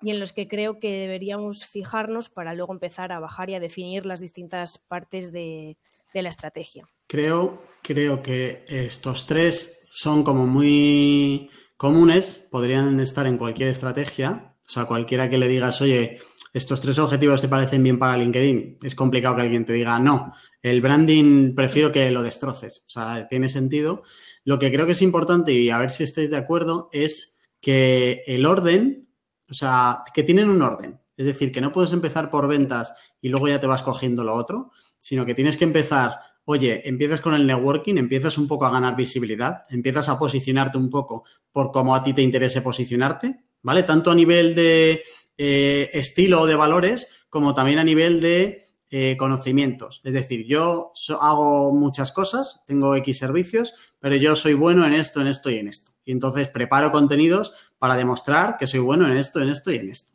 [0.02, 3.60] y en los que creo que deberíamos fijarnos para luego empezar a bajar y a
[3.60, 5.78] definir las distintas partes de,
[6.12, 6.86] de la estrategia.
[7.06, 14.72] Creo, creo que estos tres son como muy comunes, podrían estar en cualquier estrategia, o
[14.72, 16.18] sea, cualquiera que le digas, oye,
[16.52, 20.32] estos tres objetivos te parecen bien para LinkedIn, es complicado que alguien te diga, no,
[20.62, 22.82] el branding prefiero que lo destroces.
[22.86, 24.02] O sea, tiene sentido.
[24.42, 28.22] Lo que creo que es importante, y a ver si estáis de acuerdo, es que
[28.26, 29.08] el orden,
[29.50, 30.98] o sea, que tienen un orden.
[31.16, 34.34] Es decir, que no puedes empezar por ventas y luego ya te vas cogiendo lo
[34.34, 38.70] otro, sino que tienes que empezar, oye, empiezas con el networking, empiezas un poco a
[38.70, 43.82] ganar visibilidad, empiezas a posicionarte un poco por cómo a ti te interese posicionarte, ¿vale?
[43.82, 45.02] Tanto a nivel de
[45.36, 50.00] eh, estilo o de valores, como también a nivel de eh, conocimientos.
[50.04, 55.20] Es decir, yo hago muchas cosas, tengo X servicios, pero yo soy bueno en esto,
[55.20, 55.90] en esto y en esto.
[56.04, 59.90] Y entonces preparo contenidos para demostrar que soy bueno en esto, en esto y en
[59.90, 60.12] esto.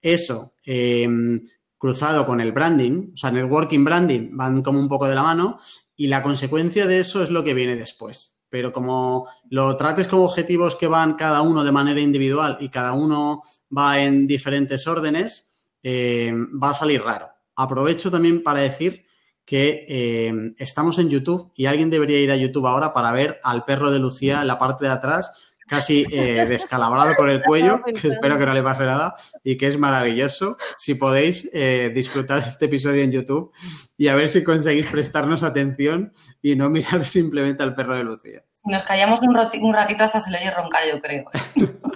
[0.00, 1.44] Eso, em,
[1.76, 5.58] cruzado con el branding, o sea, networking branding, van como un poco de la mano
[5.94, 10.24] y la consecuencia de eso es lo que viene después pero como lo trates como
[10.24, 13.42] objetivos que van cada uno de manera individual y cada uno
[13.76, 15.50] va en diferentes órdenes,
[15.82, 16.32] eh,
[16.62, 17.28] va a salir raro.
[17.56, 19.04] Aprovecho también para decir
[19.44, 23.64] que eh, estamos en YouTube y alguien debería ir a YouTube ahora para ver al
[23.64, 25.32] perro de Lucía en la parte de atrás,
[25.68, 29.66] casi eh, descalabrado con el cuello, que espero que no le pase nada y que
[29.66, 30.56] es maravilloso.
[30.76, 31.50] Si podéis
[31.94, 33.52] disfrutar de este episodio en YouTube
[33.96, 38.44] y a ver si conseguís prestarnos atención y no mirar simplemente al perro de Lucía.
[38.64, 41.24] Nos callamos un, ratito hasta se le oye roncar, yo creo.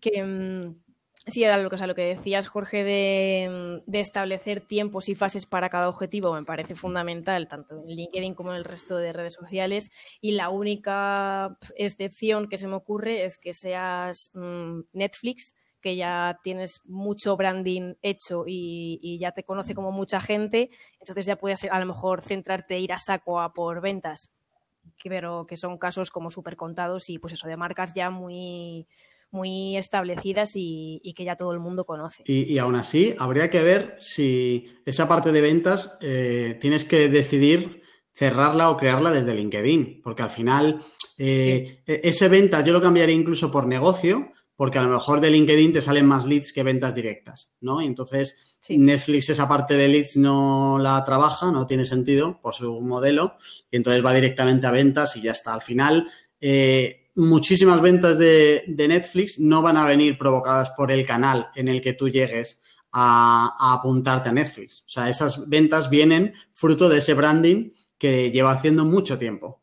[0.00, 0.81] que mm,
[1.26, 5.88] sí, era lo que, lo que decías, Jorge, de, establecer tiempos y fases para cada
[5.88, 9.90] objetivo, me parece fundamental, tanto en LinkedIn como en el resto de redes sociales.
[10.20, 16.38] Y la única excepción que se me ocurre es que seas mm, Netflix que ya
[16.42, 21.80] tienes mucho branding hecho y, ya te conoce como mucha gente, entonces ya puedes a
[21.80, 24.30] lo mejor centrarte, ir a saco a por ventas,
[25.02, 28.86] pero que son casos como súper contados y pues eso, de marcas ya muy,
[29.32, 32.22] muy establecidas y, que ya todo el mundo conoce.
[32.26, 37.82] Y, aún así, habría que ver si esa parte de ventas eh, tienes que decidir
[38.14, 40.84] cerrarla o crearla desde LinkedIn, porque al final
[41.16, 45.30] eh, e-, ese venta yo lo cambiaría incluso por negocio, porque a lo mejor de
[45.30, 47.80] LinkedIn te salen más leads que ventas directas, ¿no?
[47.80, 52.80] Y entonces Netflix esa parte de leads no la trabaja, no tiene sentido por su
[52.82, 53.38] modelo,
[53.70, 55.54] y entonces va directamente a ventas y ya está.
[55.54, 61.48] Al final, eh, muchísimas ventas de, Netflix no van a venir provocadas por el canal
[61.54, 62.60] en el que tú llegues
[62.92, 64.82] a, apuntarte a Netflix.
[64.86, 69.62] O sea, esas ventas vienen fruto de ese branding que lleva haciendo mucho tiempo.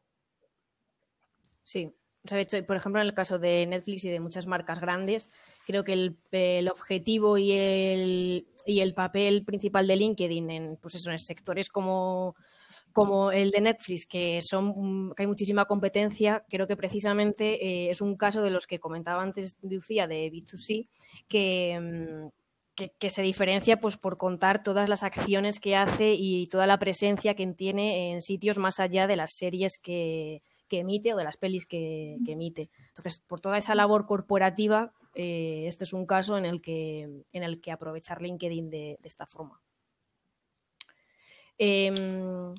[1.64, 4.46] Sí, o sea, de hecho, por ejemplo, en el caso de Netflix y de muchas
[4.46, 5.30] marcas grandes,
[5.66, 5.94] creo que
[6.32, 11.70] el, objetivo y el, y el, papel principal de LinkedIn en, pues eso, en sectores
[11.70, 12.36] como,
[12.94, 18.02] como el de Netflix, que, son, que hay muchísima competencia, creo que precisamente eh, es
[18.02, 20.88] un caso de los que comentaba antes Lucía de B2C,
[21.28, 26.68] que, mm, que, se diferencia pues, por contar todas las acciones que hace y toda
[26.68, 31.18] la presencia que tiene en sitios más allá de las series que que emite o
[31.18, 32.70] de las pelis que, emite.
[32.90, 37.44] Entonces, por toda esa labor corporativa, eh, este es un caso en el que, en
[37.44, 39.60] el que aprovechar LinkedIn de, esta forma.
[41.58, 42.56] Em,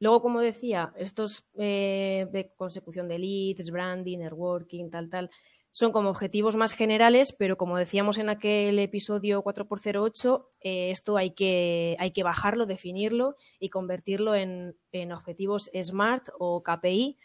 [0.00, 5.30] luego, como decía, estos eh, de consecución de leads, branding, networking, tal, tal,
[5.76, 11.32] son como objetivos más generales, pero como decíamos en aquel episodio 4x08, eh, esto hay
[11.32, 14.74] que, hay que bajarlo, definirlo y convertirlo en,
[15.12, 17.18] objetivos SMART o KPI,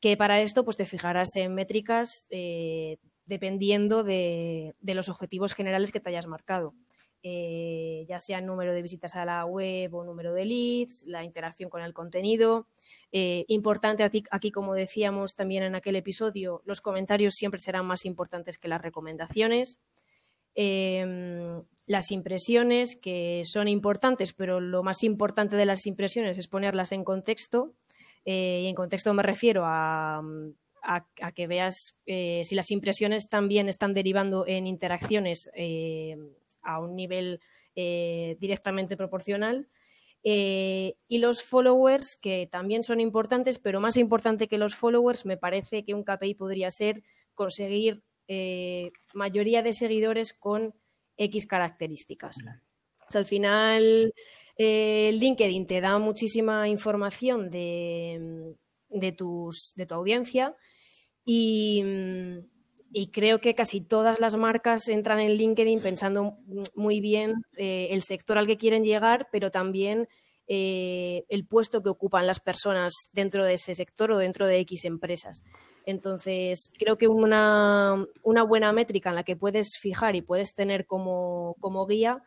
[0.00, 5.92] que para esto pues, te fijarás en métricas eh, dependiendo de, de, los objetivos generales
[5.92, 6.72] que te hayas marcado.
[7.24, 11.68] Eh, ya sea número de visitas a la web o número de leads, la interacción
[11.68, 12.68] con el contenido.
[13.10, 18.56] Eh, importante aquí, como decíamos también en aquel episodio, los comentarios siempre serán más importantes
[18.56, 19.80] que las recomendaciones.
[20.54, 26.92] Em, las impresiones, que son importantes, pero lo más importante de las impresiones es ponerlas
[26.92, 27.72] en contexto.
[28.24, 30.22] Eh, y en contexto me refiero a
[31.34, 35.50] que veas si las impresiones también están derivando en interacciones
[36.68, 37.40] a un nivel
[37.74, 39.68] eh, directamente proporcional.
[40.22, 45.36] Eh, y los followers, que también son importantes, pero más importante que los followers, me
[45.36, 47.02] parece que un KPI podría ser
[47.34, 50.74] conseguir eh, mayoría de seguidores con
[51.16, 52.36] X características.
[53.14, 54.12] al final,
[54.58, 58.54] LinkedIn te da muchísima información de,
[58.88, 60.54] de, tus, de tu audiencia
[61.24, 61.82] y
[62.90, 66.38] y creo que casi todas las marcas entran en LinkedIn pensando
[66.74, 70.08] muy bien eh, el sector al que quieren llegar, pero también
[70.46, 74.84] eh, el puesto que ocupan las personas dentro de ese sector o dentro de X
[74.86, 75.42] empresas.
[75.84, 81.56] Entonces, creo que una, buena métrica en la que puedes fijar y puedes tener como,
[81.60, 82.22] como guía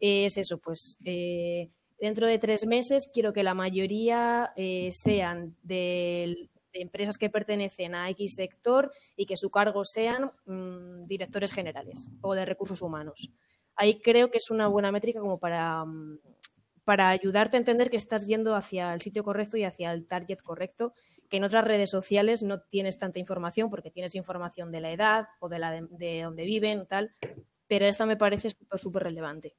[0.00, 4.52] es eso, pues eh, dentro de tres meses quiero que la mayoría
[4.90, 11.06] sean del de empresas que pertenecen a X sector y que su cargo sean mm,
[11.06, 13.30] directores generales o de recursos humanos.
[13.76, 16.18] Ahí creo que es una buena métrica como para, mm,
[16.84, 20.38] para ayudarte a entender que estás yendo hacia el sitio correcto y hacia el target
[20.38, 20.94] correcto,
[21.28, 25.28] que en otras redes sociales no tienes tanta información porque tienes información de la edad
[25.40, 27.14] o de, la de, donde viven, tal,
[27.66, 29.54] pero esta me parece súper, relevante.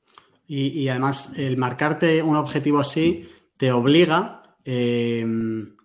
[0.45, 5.25] Y, además, el marcarte un objetivo así te obliga eh,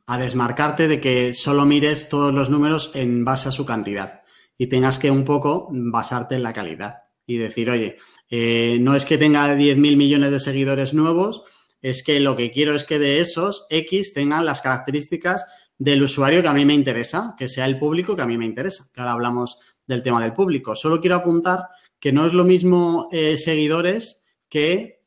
[0.07, 4.23] a desmarcarte de que solo mires todos los números en base a su cantidad
[4.57, 6.95] y tengas que un poco basarte en la calidad
[7.27, 7.99] y decir, oye,
[8.31, 11.43] eh, no es que tenga 10.000 millones de seguidores nuevos,
[11.83, 15.45] es que lo que quiero es que de esos X tengan las características
[15.77, 18.47] del usuario que a mí me interesa, que sea el público que a mí me
[18.47, 20.75] interesa, que ahora hablamos del tema del público.
[20.75, 21.67] Solo quiero apuntar
[22.01, 24.99] que no es lo mismo eh, seguidores que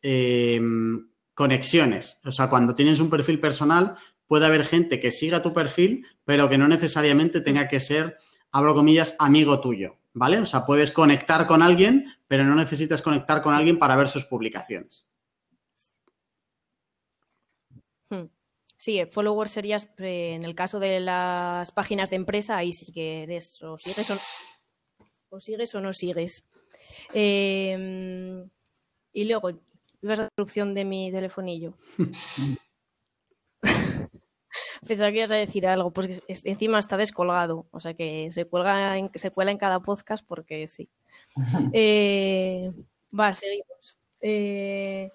[1.42, 2.20] conexiones.
[2.24, 3.96] O sea, cuando tienes un perfil personal,
[4.28, 8.16] puede haber gente que siga tu perfil, pero que no necesariamente tenga que ser,
[8.52, 10.38] abro comillas, amigo tuyo, ¿vale?
[10.38, 14.24] O sea, puedes conectar con alguien, pero no necesitas conectar con alguien para ver sus
[14.26, 15.04] publicaciones.
[18.12, 18.28] Hmm.
[18.78, 23.24] Sí, follower serías, eh, en el caso de las páginas de empresa, ahí sí que
[23.24, 24.12] eres, o si eres,
[25.30, 26.46] o sigues o no sigues.
[27.16, 28.48] Em,
[29.12, 29.70] y luego,
[30.02, 31.74] la introducción de mi telefonillo.
[34.88, 38.95] Pensaba que ibas a decir algo, pues encima está descolgado, o sea que se, cuelga
[39.14, 40.89] se cuela en cada podcast porque sí.
[41.74, 42.72] Eh,
[43.18, 43.97] va, seguimos.
[44.22, 45.12] Eh,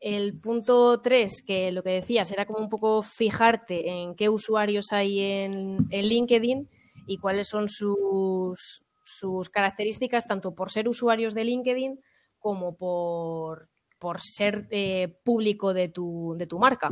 [0.00, 4.92] el punto 3, que lo que decías era como un poco fijarte en qué usuarios
[4.92, 6.68] hay en, LinkedIn
[7.06, 12.00] y cuáles son sus, sus, características, tanto por ser usuarios de LinkedIn
[12.40, 13.68] como por,
[14.02, 16.90] por ser eh, público de tu, de tu marca.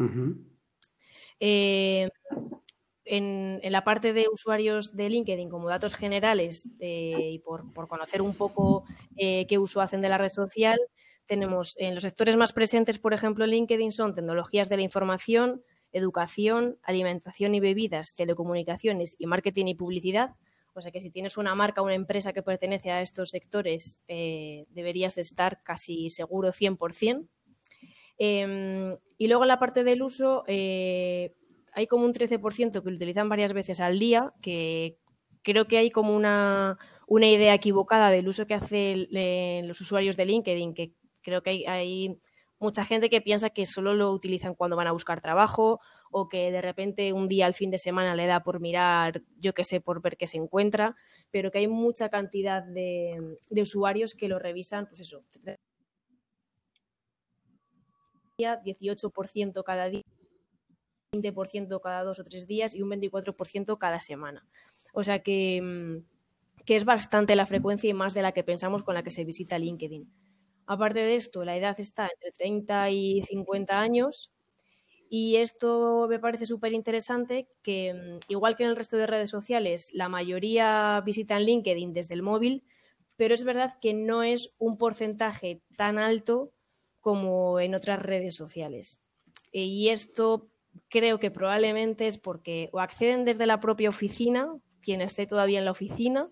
[1.40, 2.08] Eh,
[3.04, 8.32] en, la parte de usuarios de LinkedIn como datos generales y por, por, conocer un
[8.34, 8.84] poco
[9.16, 10.78] eh, qué uso hacen de la red social,
[11.26, 15.64] tenemos en los sectores más presentes, por ejemplo, en LinkedIn son tecnologías de la información,
[15.90, 20.36] educación, alimentación y bebidas, telecomunicaciones y marketing y publicidad.
[20.74, 24.66] O sea que si tienes una marca, una empresa que pertenece a estos sectores, eh,
[24.70, 27.28] deberías estar casi seguro 100%.
[28.18, 31.34] Em, y luego la parte del uso, eh,
[31.72, 34.98] hay como un 13% que lo utilizan varias veces al día, que
[35.42, 39.08] creo que hay como una, una idea equivocada del uso que hacen
[39.66, 42.18] los usuarios de LinkedIn, que Creo que hay,
[42.60, 45.80] mucha gente que piensa que solo lo utilizan cuando van a buscar trabajo
[46.10, 49.54] o que de repente un día al fin de semana le da por mirar, yo
[49.54, 50.94] qué sé, por ver qué se encuentra,
[51.30, 55.24] pero que hay mucha cantidad de, usuarios que lo revisan, pues eso,
[58.38, 60.02] 18% cada día,
[61.12, 64.46] 20% cada dos o tres días y un 24% cada semana.
[64.92, 68.84] O sea que, mm, que es bastante la frecuencia y más de la que pensamos
[68.84, 70.29] con la que se visita LinkedIn.
[70.72, 74.30] Aparte de esto, la edad está entre 30 y 50 años
[75.08, 79.30] y esto me parece súper interesante que, mm, igual que en el resto de redes
[79.30, 82.62] sociales, la mayoría visitan LinkedIn desde el móvil,
[83.16, 86.52] pero es verdad que no es un porcentaje tan alto
[87.00, 89.00] como en otras redes sociales.
[89.50, 90.52] Y esto
[90.88, 94.46] creo que probablemente es porque o acceden desde la propia oficina,
[94.82, 96.30] quien esté todavía en la oficina,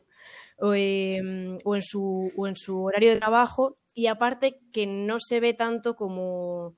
[0.61, 5.97] o, em, o en su horario de trabajo, y aparte que no se ve tanto
[5.97, 6.77] como,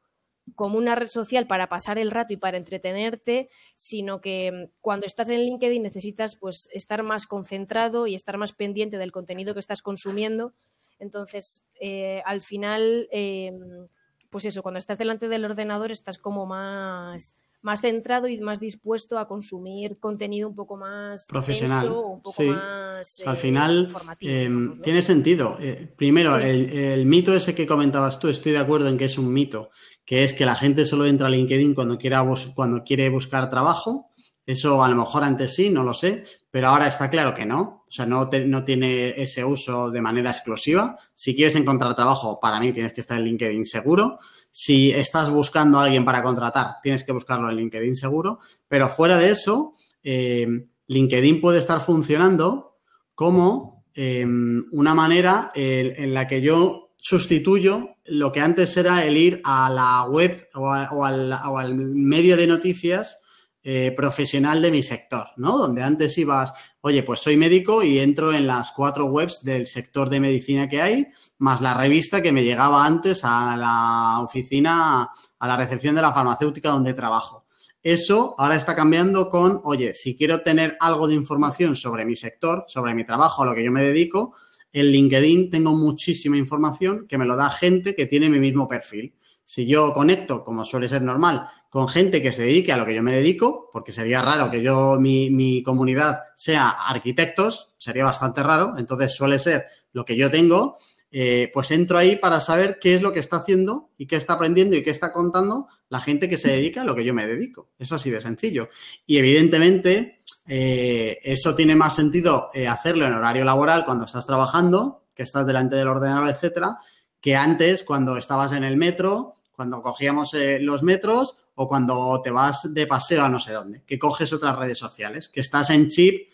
[0.55, 5.05] como una red social para pasar el rato y para entretenerte, sino que mm, cuando
[5.05, 9.61] estás en LinkedIn necesitas pues estar más concentrado y estar más pendiente del contenido que
[9.61, 10.55] estás consumiendo.
[10.99, 13.87] Entonces, eh, al final, em,
[14.31, 19.19] pues eso, cuando estás delante del ordenador estás como más más centrado y más dispuesto
[19.19, 22.91] a consumir contenido un poco más profesional, un poco más
[23.25, 23.89] al final
[24.21, 24.51] eh,
[24.83, 25.57] tiene sentido.
[25.61, 29.33] Eh, primero, el, mito ese que comentabas tú, estoy de acuerdo en que es un
[29.33, 29.71] mito,
[30.05, 34.10] que es que la gente solo entra a LinkedIn cuando quiera cuando quiere buscar trabajo.
[34.51, 37.85] Eso a lo mejor antes sí, no lo sé, pero ahora está claro que no.
[37.87, 40.97] O sea, no, no tiene ese uso de manera exclusiva.
[41.15, 44.19] Si quieres encontrar trabajo, para mí tienes que estar en LinkedIn seguro.
[44.51, 48.41] Si estás buscando a alguien para contratar, tienes que buscarlo en LinkedIn seguro.
[48.69, 50.47] Pero fuera de eso, eh,
[50.87, 52.79] LinkedIn puede estar funcionando
[53.15, 54.25] como eh,
[54.73, 60.05] una manera en la que yo sustituyo lo que antes era el ir a la
[60.11, 63.20] web o, al, medio de noticias
[63.63, 65.59] eh, profesional de mi sector, ¿no?
[65.59, 70.09] Donde antes ibas, oye, pues soy médico y entro en las cuatro webs del sector
[70.09, 71.09] de medicina que hay,
[71.39, 76.13] más la revista que me llegaba antes a la oficina, a la recepción de la
[76.13, 77.45] farmacéutica donde trabajo.
[77.83, 82.65] Eso ahora está cambiando con, oye, si quiero tener algo de información sobre mi sector,
[82.67, 84.35] sobre mi trabajo, a lo que yo me dedico,
[84.73, 89.15] en LinkedIn tengo muchísima información que me lo da gente que tiene mi mismo perfil.
[89.45, 92.95] Si yo conecto, como suele ser normal, con gente que se dedique a lo que
[92.97, 98.75] yo me dedico, porque sería raro que yo, mi, comunidad sea arquitectos, sería bastante raro,
[98.77, 100.77] entonces suele ser lo que yo tengo,
[101.13, 104.33] eh, pues entro ahí para saber qué es lo que está haciendo y qué está
[104.33, 107.27] aprendiendo y qué está contando la gente que se dedica a lo que yo me
[107.27, 107.69] dedico.
[107.79, 108.69] Es así de sencillo.
[109.07, 115.05] Y evidentemente, eh, eso tiene más sentido eh, hacerlo en horario laboral cuando estás trabajando,
[115.15, 116.79] que estás delante del ordenador, etcétera,
[117.21, 122.73] que antes cuando estabas en el metro cuando cogíamos los metros o cuando te vas
[122.73, 126.31] de paseo a no sé dónde, que coges otras redes sociales, que estás en chip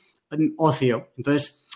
[0.57, 1.09] ocio.
[1.17, 1.67] Entonces,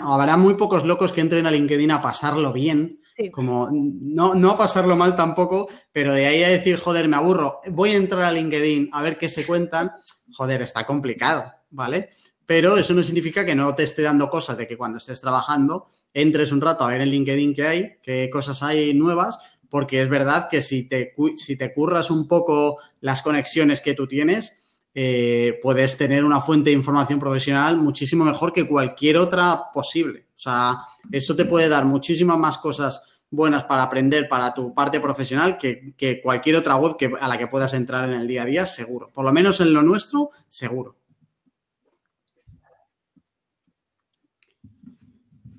[0.00, 3.00] habrá muy pocos locos que entren a LinkedIn a pasarlo bien,
[3.32, 7.58] como no, no a pasarlo mal tampoco, pero de ahí a decir, joder, me aburro,
[7.72, 9.90] voy a entrar a LinkedIn a ver qué se cuentan,
[10.32, 12.10] joder, está complicado, ¿vale?
[12.46, 15.88] Pero eso no significa que no te esté dando cosas de que cuando estés trabajando
[16.14, 19.40] entres un rato a ver en LinkedIn qué hay, qué cosas hay nuevas,
[19.76, 24.06] porque es verdad que si te, si te curras un poco las conexiones que tú
[24.06, 30.28] tienes, eh, puedes tener una fuente de información profesional muchísimo mejor que cualquier otra posible.
[30.34, 30.78] O sea,
[31.12, 35.92] eso te puede dar muchísimas más cosas buenas para aprender para tu parte profesional que,
[35.94, 38.64] que cualquier otra web que, a la que puedas entrar en el día a día,
[38.64, 39.10] seguro.
[39.12, 40.96] Por lo menos en lo nuestro, seguro.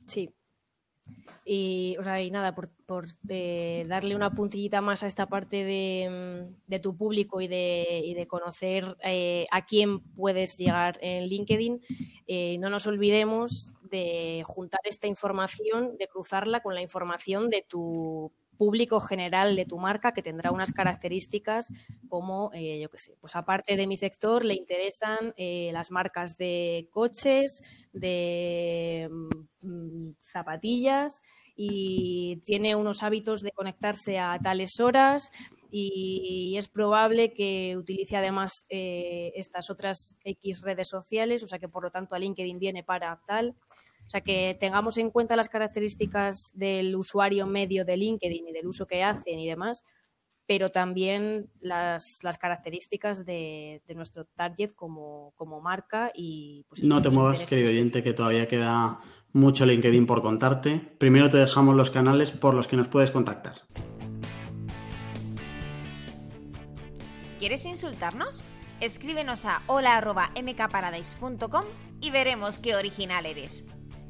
[0.07, 0.33] Sí.
[1.49, 5.63] Y, o sea, y nada, por, por eh, darle una puntillita más a esta parte
[5.63, 10.99] de, mm, de tu público y de, y de conocer eh, a quién puedes llegar
[11.01, 11.81] en LinkedIn,
[12.27, 18.33] eh, no nos olvidemos de juntar esta información, de cruzarla con la información de tu
[18.57, 21.71] público general de tu marca que tendrá unas características
[22.09, 26.37] como, eh, yo qué sé, pues aparte de mi sector le interesan eh, las marcas
[26.37, 29.09] de coches, de
[29.61, 31.21] mm, zapatillas
[31.55, 35.31] y tiene unos hábitos de conectarse a tales horas
[35.69, 41.67] y es probable que utilice además eh, estas otras X redes sociales, o sea que
[41.67, 43.55] por lo tanto a LinkedIn viene para tal.
[44.07, 48.67] O sea, que tengamos en cuenta las características del usuario medio de LinkedIn y del
[48.67, 49.83] uso que hacen y demás,
[50.45, 56.65] pero también las, las características de, de, nuestro target como, como marca y...
[56.69, 59.01] Pues, no te muevas, querido oyente, que todavía queda
[59.33, 60.79] mucho LinkedIn por contarte.
[60.97, 63.55] Primero te dejamos los canales por los que nos puedes contactar.
[67.39, 68.45] ¿Quieres insultarnos?
[68.79, 71.65] Escríbenos a hola.mkparadise.com
[71.99, 73.65] y veremos qué original eres.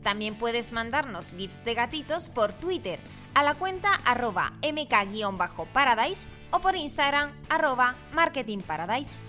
[0.08, 2.98] También puedes mandarnos gifs de gatitos por Twitter
[3.34, 9.20] a la cuenta arroba mk-paradise o por Instagram arroba marketingparadise.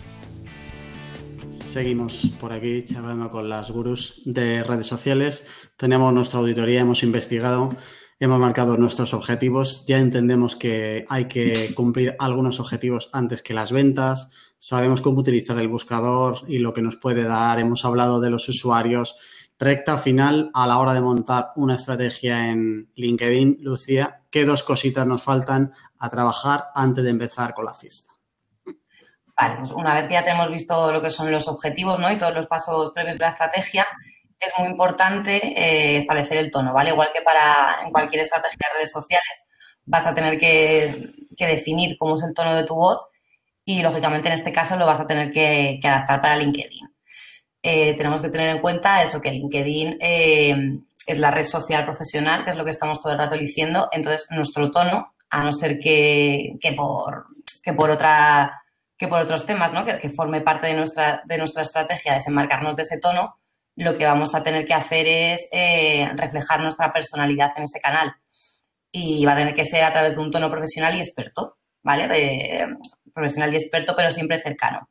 [1.51, 5.43] Seguimos por aquí charlando con las gurús de redes sociales.
[5.77, 7.71] Tenemos nuestra auditoría, hemos investigado,
[8.21, 9.85] hemos marcado nuestros objetivos.
[9.85, 14.31] Ya entendemos que hay que cumplir algunos objetivos antes que las ventas.
[14.61, 17.59] Sabemos cómo utilizar el buscador y lo que nos puede dar.
[17.59, 19.17] Hemos hablado de los usuarios
[19.59, 25.07] recta final a la hora de montar una estrategia en LinkedIn, Lucía, ¿qué dos cositas
[25.07, 28.13] nos faltan a trabajar antes de empezar con la fiesta?
[29.37, 32.11] Vale, pues una vez que ya tenemos visto lo que son los objetivos ¿no?
[32.11, 33.87] y todos los pasos previos de la estrategia,
[34.41, 36.91] es muy importante eh, establecer el tono, ¿vale?
[36.91, 39.45] Igual que para en cualquier estrategia de redes sociales,
[39.85, 43.09] vas a tener que, que definir cómo es el tono de tu voz
[43.65, 46.89] y, lógicamente, en este caso lo vas a tener que, que adaptar para LinkedIn.
[47.71, 52.43] Eh, tenemos que tener en cuenta eso, que LinkedIn eh, es la red social profesional,
[52.43, 53.91] que es lo que estamos todo el rato diciendo.
[53.93, 57.27] Entonces, nuestro tono, a no ser que, que por,
[57.63, 58.63] que por otra
[58.97, 59.85] que por otros temas, ¿no?
[59.85, 63.37] que, que, forme parte de nuestra, de nuestra estrategia desenmarcarnos de ese tono,
[63.77, 68.15] lo que vamos a tener que hacer es eh, reflejar nuestra personalidad en ese canal.
[68.91, 72.09] Y va a tener que ser a través de un tono profesional y experto, ¿vale?
[72.09, 72.67] De,
[73.13, 74.89] profesional y experto, pero siempre cercano.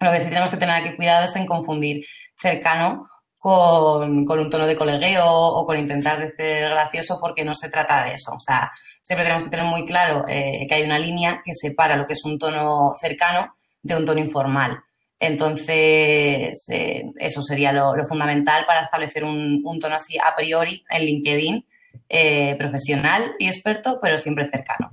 [0.00, 2.04] Lo que sí tenemos que tener aquí cuidado es en confundir
[2.36, 3.06] cercano
[3.38, 8.04] con, con, un tono de colegueo o con intentar ser gracioso porque no se trata
[8.04, 8.32] de eso.
[8.32, 8.72] O sea,
[9.02, 12.14] siempre tenemos que tener muy claro eh, que hay una línea que separa lo que
[12.14, 14.80] es un tono cercano de un tono informal.
[15.18, 21.06] Entonces, eh, eso sería lo, fundamental para establecer un, un, tono así a priori en
[21.06, 21.64] LinkedIn,
[22.08, 24.92] eh, profesional y experto, pero siempre cercano.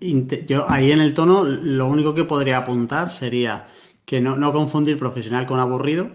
[0.00, 3.66] Yo ahí en el tono, lo único que podría apuntar sería
[4.10, 6.10] que no, no confundir profesional con aburrido,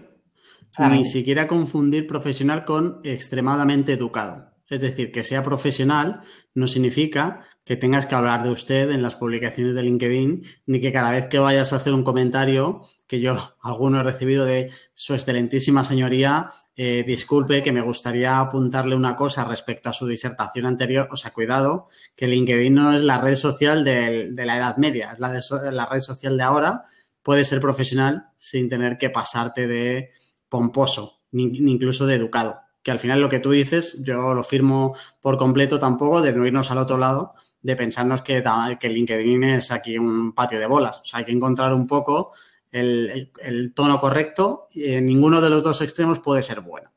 [0.78, 4.50] ni siquiera confundir profesional con extremadamente educado.
[4.68, 6.20] Es decir, que sea profesional
[6.52, 10.92] no significa que tengas que hablar de usted en las publicaciones de LinkedIn, ni que
[10.92, 15.14] cada vez que vayas a hacer un comentario, que yo alguno he recibido de su
[15.14, 21.08] excelentísima señoría, eh, disculpe que me gustaría apuntarle una cosa respecto a su disertación anterior.
[21.10, 25.12] O sea, cuidado, que LinkedIn no es la red social de, de la Edad Media,
[25.12, 26.84] es la, de, la red social de ahora
[27.26, 30.12] puedes ser profesional sin tener que pasarte de
[30.48, 32.60] pomposo, ni, ni, incluso de educado.
[32.84, 36.46] Que al final lo que tú dices, yo lo firmo por completo tampoco, de no
[36.46, 38.44] irnos al otro lado, de pensarnos que,
[38.78, 41.00] que LinkedIn es aquí un patio de bolas.
[41.00, 42.32] O sea, hay que encontrar un poco
[42.70, 46.92] el, el, el tono correcto y en ninguno de los dos extremos puede ser bueno.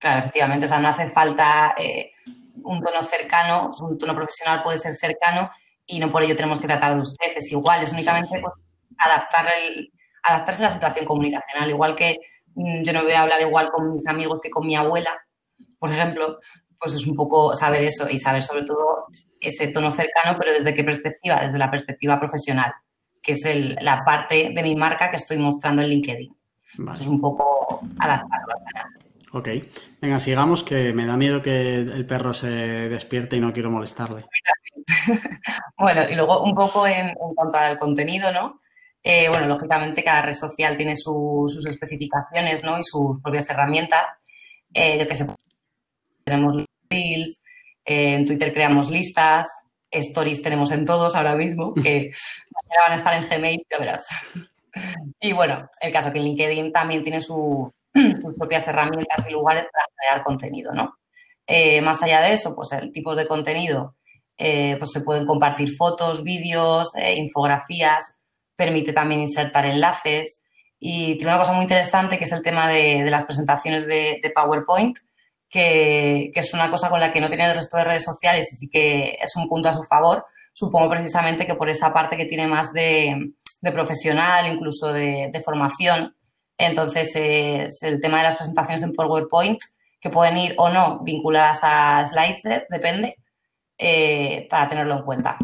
[0.00, 2.10] Claro, efectivamente, o sea, no hace falta eh,
[2.64, 5.48] un tono cercano, un tono profesional puede ser cercano
[5.86, 8.30] y no por ello tenemos que tratar de ustedes igual, es únicamente...
[8.30, 8.40] Sí, sí.
[8.40, 8.69] Pues,
[9.00, 9.92] adaptar el,
[10.22, 11.70] adaptarse a la situación comunicacional.
[11.70, 12.18] Igual que
[12.54, 15.12] mmm, yo no voy a hablar igual con mis amigos que con mi abuela,
[15.78, 16.38] por ejemplo,
[16.78, 19.06] pues es un poco saber eso y saber sobre todo
[19.40, 22.72] ese tono cercano, pero desde qué perspectiva, desde la perspectiva profesional,
[23.22, 26.36] que es el, la parte de mi marca que estoy mostrando en LinkedIn.
[26.78, 27.00] Vale.
[27.00, 29.00] Es un poco adaptarlo al canal.
[29.32, 29.48] Ok,
[30.00, 34.24] venga, sigamos, que me da miedo que el perro se despierte y no quiero molestarle.
[35.78, 38.59] bueno, y luego un poco en, en cuanto al contenido, ¿no?
[39.02, 42.78] Eh, bueno, lógicamente cada red social tiene sus especificaciones ¿no?
[42.78, 44.06] y sus propias herramientas.
[44.74, 45.26] Eh, yo que sé,
[46.24, 47.42] tenemos reels,
[47.84, 49.48] eh, en Twitter creamos listas,
[49.90, 52.12] stories tenemos en todos ahora mismo, que
[52.82, 54.06] van a estar en Gmail, ya verás.
[55.20, 57.72] Y bueno, el caso que LinkedIn también tiene sus
[58.38, 60.96] propias herramientas y lugares para crear contenido, ¿no?
[61.82, 63.96] más allá de eso, pues el tipo de contenido,
[64.36, 68.19] pues se pueden compartir fotos, vídeos, infografías,
[68.60, 70.42] permite también insertar enlaces
[70.78, 74.98] y tiene una cosa muy interesante que es el tema de, las presentaciones de, PowerPoint,
[75.48, 78.56] que, es una cosa con la que no tiene el resto de redes sociales y
[78.58, 80.26] sí que es un punto a su favor.
[80.52, 83.32] Supongo precisamente que por esa parte que tiene más de,
[83.62, 86.14] profesional, incluso de, formación.
[86.58, 89.58] Entonces, es el tema de las presentaciones en PowerPoint,
[90.02, 93.14] que pueden ir o no vinculadas a Slides, depende,
[93.78, 95.38] eh, para tenerlo en cuenta.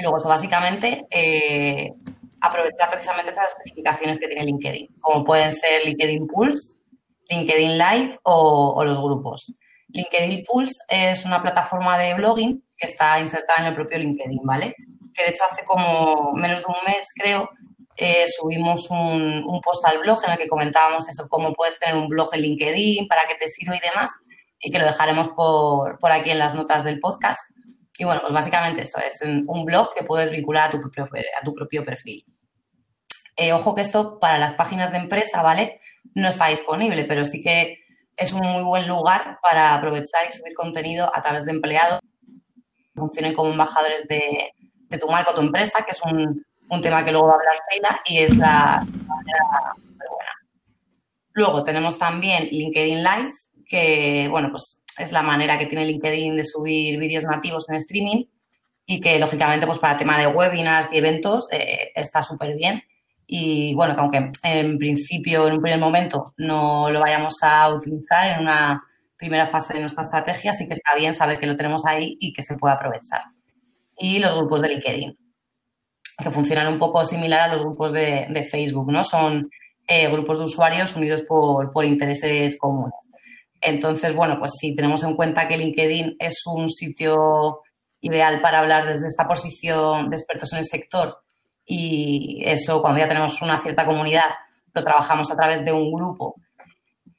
[0.00, 1.92] Y luego, eso básicamente, eh,
[2.40, 6.80] aprovechar precisamente estas especificaciones que tiene LinkedIn, como pueden ser LinkedIn Pulse,
[7.28, 9.54] LinkedIn Live o, los grupos.
[9.88, 14.74] LinkedIn Pulse es una plataforma de blogging que está insertada en el propio LinkedIn, ¿vale?
[15.14, 17.50] Que de hecho hace como menos de un mes, creo,
[17.96, 22.08] eh, subimos un, post al blog en el que comentábamos eso, cómo puedes tener un
[22.08, 24.10] blog en LinkedIn, para qué te sirve y demás,
[24.58, 27.40] y que lo dejaremos por aquí en las notas del podcast.
[28.00, 31.06] Y bueno, pues básicamente eso, es un blog que puedes vincular a tu propio,
[31.38, 32.24] a tu propio perfil.
[33.36, 35.82] Eh, ojo que esto para las páginas de empresa, ¿vale?
[36.14, 37.80] No está disponible, pero sí que
[38.16, 43.00] es un muy buen lugar para aprovechar y subir contenido a través de empleados que
[43.00, 44.50] funcionen como embajadores de,
[44.98, 46.42] tu marca o tu empresa, que es un,
[46.80, 49.74] tema que luego va a hablar Sheila y es la, buena.
[51.32, 53.32] Luego tenemos también LinkedIn Live,
[53.66, 58.24] que, bueno, pues es la manera que tiene LinkedIn de subir vídeos nativos en streaming
[58.86, 62.82] y que, lógicamente, pues para tema de webinars y eventos eh, está súper bien.
[63.26, 68.32] Y bueno, que aunque en principio, en un primer momento, no lo vayamos a utilizar
[68.32, 68.82] en una
[69.16, 72.32] primera fase de nuestra estrategia, sí que está bien saber que lo tenemos ahí y
[72.32, 73.22] que se puede aprovechar.
[73.96, 75.18] Y los grupos de LinkedIn,
[76.18, 79.04] que funcionan un poco similar a los grupos de, Facebook, ¿no?
[79.04, 79.48] Son
[79.86, 83.09] eh, grupos de usuarios unidos por, por intereses comunes.
[83.60, 87.60] Entonces, bueno, pues si tenemos en cuenta que LinkedIn es un sitio
[88.00, 91.18] ideal para hablar desde esta posición de expertos en el sector
[91.64, 94.30] y eso cuando ya tenemos una cierta comunidad
[94.72, 96.36] lo trabajamos a través de un grupo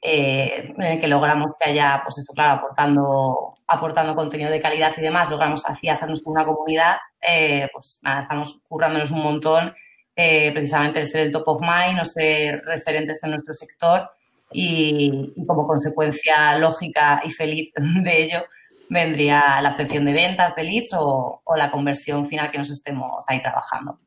[0.02, 4.94] eh, en el que logramos que haya, pues esto claro, aportando, aportando contenido de calidad
[4.98, 9.76] y demás, logramos así hacernos con una comunidad, eh, pues nada, estamos currándonos un montón,
[10.16, 14.10] eh, precisamente el ser el top of mind o ser referentes en nuestro sector
[14.54, 17.72] y, como consecuencia lógica y feliz
[18.04, 18.44] de ello
[18.90, 23.42] vendría la obtención de ventas, de leads o, la conversión final que nos estemos ahí
[23.42, 24.00] trabajando.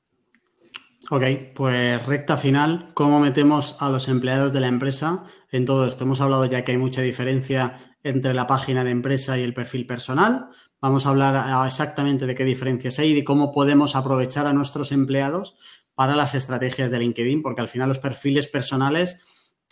[1.10, 1.22] Ok,
[1.54, 6.04] pues recta final, ¿cómo metemos a los empleados de la empresa en todo esto?
[6.04, 9.86] Hemos hablado ya que hay mucha diferencia entre la página de empresa y el perfil
[9.86, 10.48] personal.
[10.80, 14.92] Vamos a hablar exactamente de qué diferencias hay y de cómo podemos aprovechar a nuestros
[14.92, 15.56] empleados
[15.94, 19.18] para las estrategias de LinkedIn, porque al final los perfiles personales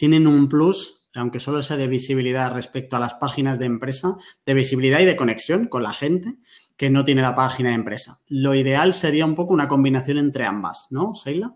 [0.03, 4.53] tienen un plus, aunque solo sea de visibilidad respecto a las páginas de empresa, de
[4.53, 6.38] visibilidad y de conexión con la gente
[6.76, 8.20] que no tiene la página de empresa.
[8.26, 11.55] Lo ideal sería un poco una combinación entre ambas, ¿no, Seila?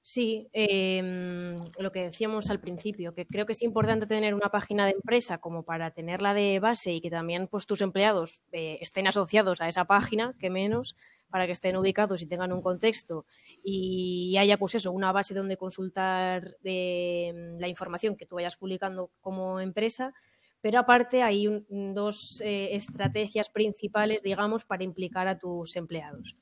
[0.00, 4.86] Sí, em, lo que decíamos al principio, que creo que es importante tener una página
[4.86, 9.06] de empresa como para tenerla de base y que también pues, tus empleados eh, estén
[9.06, 10.96] asociados a esa página, que menos,
[11.30, 13.26] para que estén ubicados y tengan un contexto
[13.62, 19.10] y haya pues eso, una base donde consultar de, la información que tú vayas publicando
[19.20, 20.14] como empresa
[20.60, 26.36] pero aparte hay dos eh, estrategias principales, digamos, para implicar a tus empleados.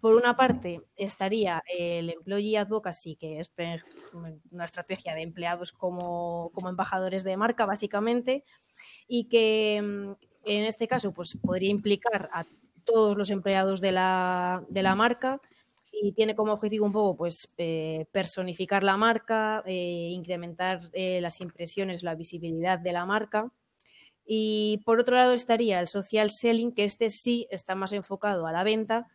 [0.00, 3.52] Por una parte estaría el Employee Advocacy, que es
[4.50, 8.44] una estrategia de empleados como, embajadores de marca, básicamente,
[9.06, 10.12] y que mm,
[10.46, 12.44] en este caso pues, podría implicar a
[12.90, 15.40] todos los empleados de la, marca
[15.92, 22.02] y tiene como objetivo un poco pues eh, personificar la marca, eh, incrementar las impresiones,
[22.02, 23.50] la visibilidad de la marca.
[24.24, 28.52] Y por otro lado estaría el social selling, que este sí está más enfocado a
[28.52, 29.08] la venta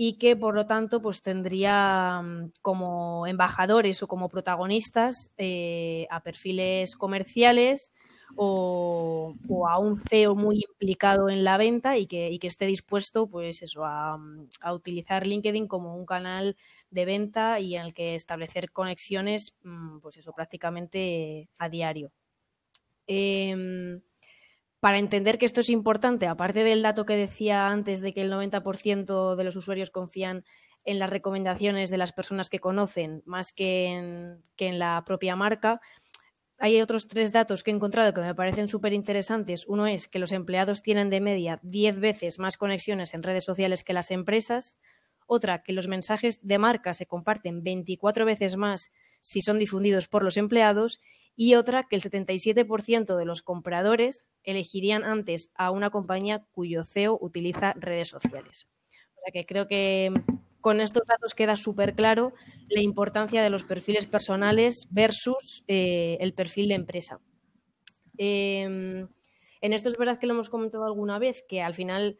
[0.00, 6.22] y que por lo tanto pues tendría mm, como embajadores o como protagonistas eh, a
[6.22, 7.92] perfiles comerciales
[8.36, 9.34] o,
[9.68, 14.18] a un CEO muy implicado en la venta y que, esté dispuesto pues eso a,
[14.72, 16.56] utilizar LinkedIn como un canal
[16.90, 22.12] de venta y en el que establecer conexiones mm, pues eso prácticamente a diario.
[23.06, 24.02] Em,
[24.80, 28.30] para entender que esto es importante, aparte del dato que decía antes de que el
[28.30, 30.44] 90% de los usuarios confían
[30.84, 35.80] en las recomendaciones de las personas que conocen más que que en la propia marca.
[36.60, 39.64] Hay otros tres datos que he encontrado que me parecen súper interesantes.
[39.68, 43.84] Uno es que los empleados tienen de media 10 veces más conexiones en redes sociales
[43.84, 44.76] que las empresas.
[45.28, 48.90] Otra, que los mensajes de marca se comparten 24 veces más
[49.20, 51.00] si son difundidos por los empleados.
[51.36, 57.18] Y otra, que el 77% de los compradores elegirían antes a una compañía cuyo CEO
[57.20, 58.68] utiliza redes sociales.
[59.14, 60.12] O sea que creo que
[60.60, 62.32] con estos datos queda súper claro
[62.68, 67.20] la importancia de los perfiles personales versus eh, el perfil de empresa.
[68.16, 69.08] Em,
[69.60, 72.18] en esto es verdad que lo hemos comentado alguna vez, que al final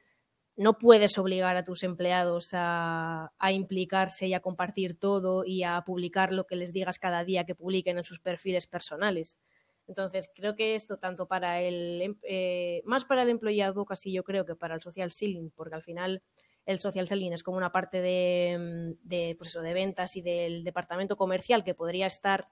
[0.57, 6.33] no puedes obligar a tus empleados a, implicarse y a compartir todo y a publicar
[6.33, 9.39] lo que les digas cada día que publiquen en sus perfiles personales.
[9.87, 14.45] Entonces, creo que esto tanto para el, eh, más para el employee advocacy, yo creo
[14.45, 16.23] que para el social selling, porque al final
[16.69, 21.17] el social selling es como una parte de, de, pues de ventas y del departamento
[21.17, 22.45] comercial que podría estar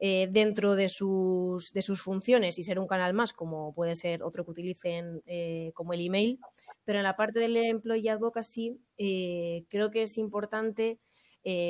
[0.00, 4.22] eh, dentro de sus, de sus funciones y ser un canal más, como puede ser
[4.22, 6.40] otro que utilicen eh, como el email.
[6.86, 10.98] Pero en la parte del employee advocacy eh, creo que es importante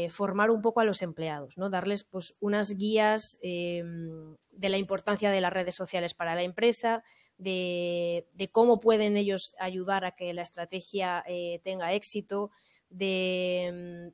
[0.09, 1.69] formar un poco a los empleados, ¿no?
[1.69, 7.03] darles pues, unas guías de la importancia de las redes sociales para la empresa,
[7.39, 12.51] de, cómo pueden ellos ayudar a que la estrategia eh, tenga éxito,
[12.91, 14.13] de,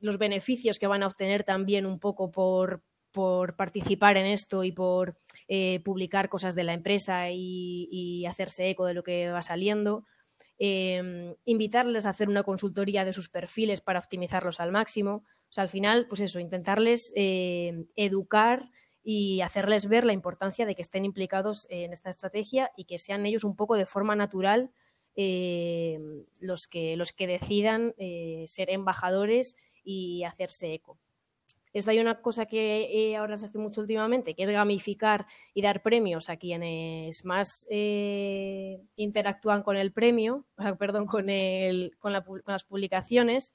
[0.00, 2.82] los beneficios que van a obtener también un poco por,
[3.56, 5.18] participar en esto y por
[5.48, 10.04] eh, publicar cosas de la empresa y, hacerse eco de lo que va saliendo.
[10.58, 15.24] Em, invitarles a hacer una consultoría de sus perfiles para optimizarlos al máximo.
[15.50, 18.70] O sea, al final, pues eso, intentarles eh, educar
[19.04, 23.26] y hacerles ver la importancia de que estén implicados en esta estrategia y que sean
[23.26, 24.70] ellos un poco de forma natural
[25.14, 25.98] eh,
[26.40, 30.98] los, que, los que decidan eh, ser embajadores y hacerse eco.
[31.74, 35.62] Esto hay una cosa que eh, ahora se hace mucho últimamente, que es gamificar y
[35.62, 37.66] dar premios a quienes más
[38.96, 40.46] interactúan con el premio,
[40.78, 43.52] perdón, con, el, con, con las publicaciones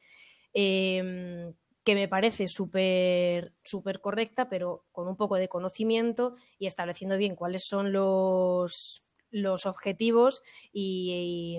[1.88, 7.38] que me parece súper súper correcta, pero con un poco de conocimiento y estableciendo bien
[7.38, 10.42] cuáles son los, los objetivos
[10.74, 11.58] y,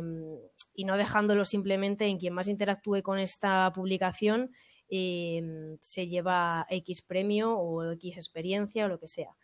[0.85, 4.53] no dejándolo simplemente en quien más interactúe con esta publicación
[4.91, 9.35] em, se lleva X premio o X experiencia o lo que sea.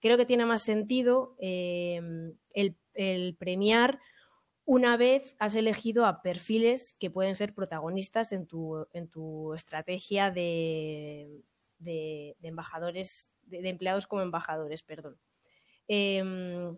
[0.00, 4.00] Creo que tiene más sentido em, el, el premiar
[4.64, 10.30] una vez has elegido a perfiles que pueden ser protagonistas en tu, en tu estrategia
[10.30, 11.42] de,
[11.78, 15.18] de, embajadores, de, empleados como embajadores, perdón.
[15.88, 16.76] Em,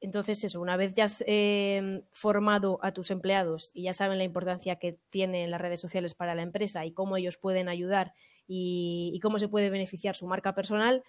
[0.00, 4.24] entonces, eso, una vez ya has em, formado a tus empleados y ya saben la
[4.24, 8.12] importancia que tienen las redes sociales para la empresa y cómo ellos pueden ayudar
[8.46, 11.02] y, cómo se puede beneficiar su marca personal,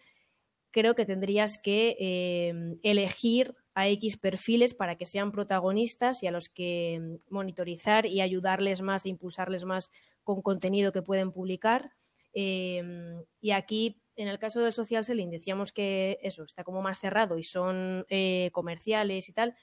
[0.72, 6.32] creo que tendrías que em, elegir a X perfiles para que sean protagonistas y a
[6.32, 9.92] los que mm, monitorizar y ayudarles más e impulsarles más
[10.24, 11.92] con contenido que pueden publicar.
[12.34, 17.00] Em, y aquí, en el caso del social selling, decíamos que eso está como más
[17.00, 19.54] cerrado y son eh, comerciales y tal,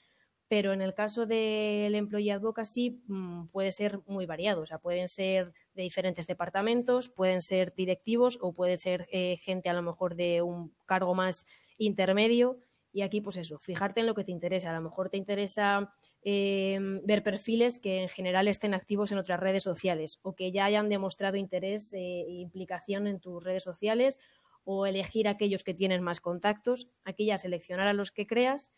[0.47, 5.09] pero en el caso del employee advocacy mm, puede ser muy variado, o sea, pueden
[5.09, 10.15] ser de diferentes departamentos, pueden ser directivos o puede ser eh, gente a lo mejor
[10.15, 11.45] de un cargo más
[11.77, 12.59] intermedio
[12.95, 14.69] y aquí, pues eso, fijarte en lo que te interesa.
[14.71, 19.37] A lo mejor te interesa eh, ver perfiles que en general estén activos en otras
[19.37, 24.17] redes sociales o que ya hayan demostrado interés e implicación en tus redes sociales
[24.63, 26.87] o elegir aquellos que tienen más contactos.
[27.03, 28.71] Aquí ya seleccionar a los que creas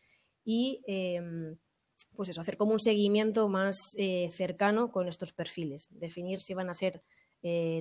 [0.44, 1.60] y em,
[2.16, 5.90] pues eso, hacer como un seguimiento más eh, cercano con estos perfiles.
[5.92, 7.04] Definir si van a ser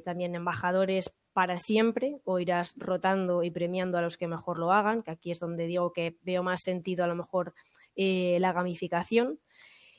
[0.05, 5.03] también embajadores para siempre o irás rotando y premiando a los que mejor lo hagan,
[5.03, 7.53] que aquí es donde digo que veo más sentido a lo mejor
[7.95, 9.39] eh, la gamificación.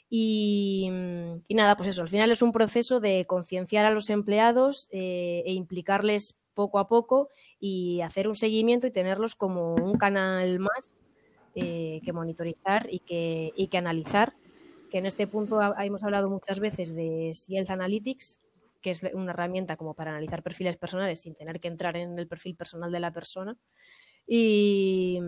[0.09, 0.89] Y,
[1.49, 5.53] nada, pues eso, al final es un proceso de concienciar a los empleados eh, e
[5.53, 7.29] implicarles poco a poco
[7.59, 10.99] y hacer un seguimiento y tenerlos como un canal más
[11.53, 14.33] eh, que monitorizar y que, y que analizar.
[14.89, 18.39] Que en este punto hemos hablado muchas veces de Health Analytics,
[18.87, 22.25] que es una herramienta como para analizar perfiles personales sin tener que entrar en el
[22.25, 23.57] perfil personal de la persona.
[24.25, 25.19] Y,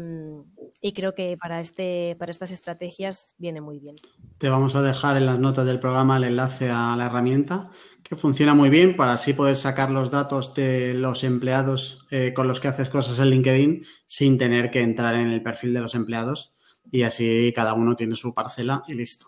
[0.95, 3.97] creo que para, este, para estas estrategias viene muy bien.
[4.37, 7.69] Te vamos a dejar en las notas del programa el enlace a la herramienta,
[8.01, 12.47] que funciona muy bien para así poder sacar los datos de los empleados eh, con
[12.47, 15.95] los que haces cosas en LinkedIn sin tener que entrar en el perfil de los
[15.95, 16.53] empleados
[16.89, 19.27] y así cada uno tiene su parcela y listo.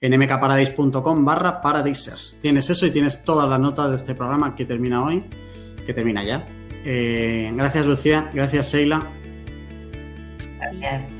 [0.00, 2.38] En mkparadise.com barra paradisers.
[2.40, 5.24] Tienes eso y tienes todas las notas de este programa que termina hoy,
[5.84, 6.46] que termina ya.
[6.84, 9.06] Eh, gracias Lucía, gracias Sheila.
[10.58, 11.10] Gracias.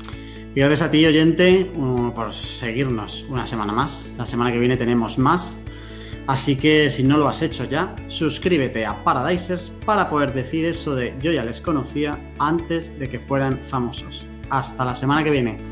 [0.53, 4.09] Y gracias a ti, oyente, uh, por seguirnos una semana más.
[4.17, 5.57] La semana que viene tenemos más.
[6.27, 10.93] Así que si no lo has hecho ya, suscríbete a Paradisers para poder decir eso
[10.95, 14.25] de yo ya les conocía antes de que fueran famosos.
[14.49, 15.70] Hasta la semana que viene.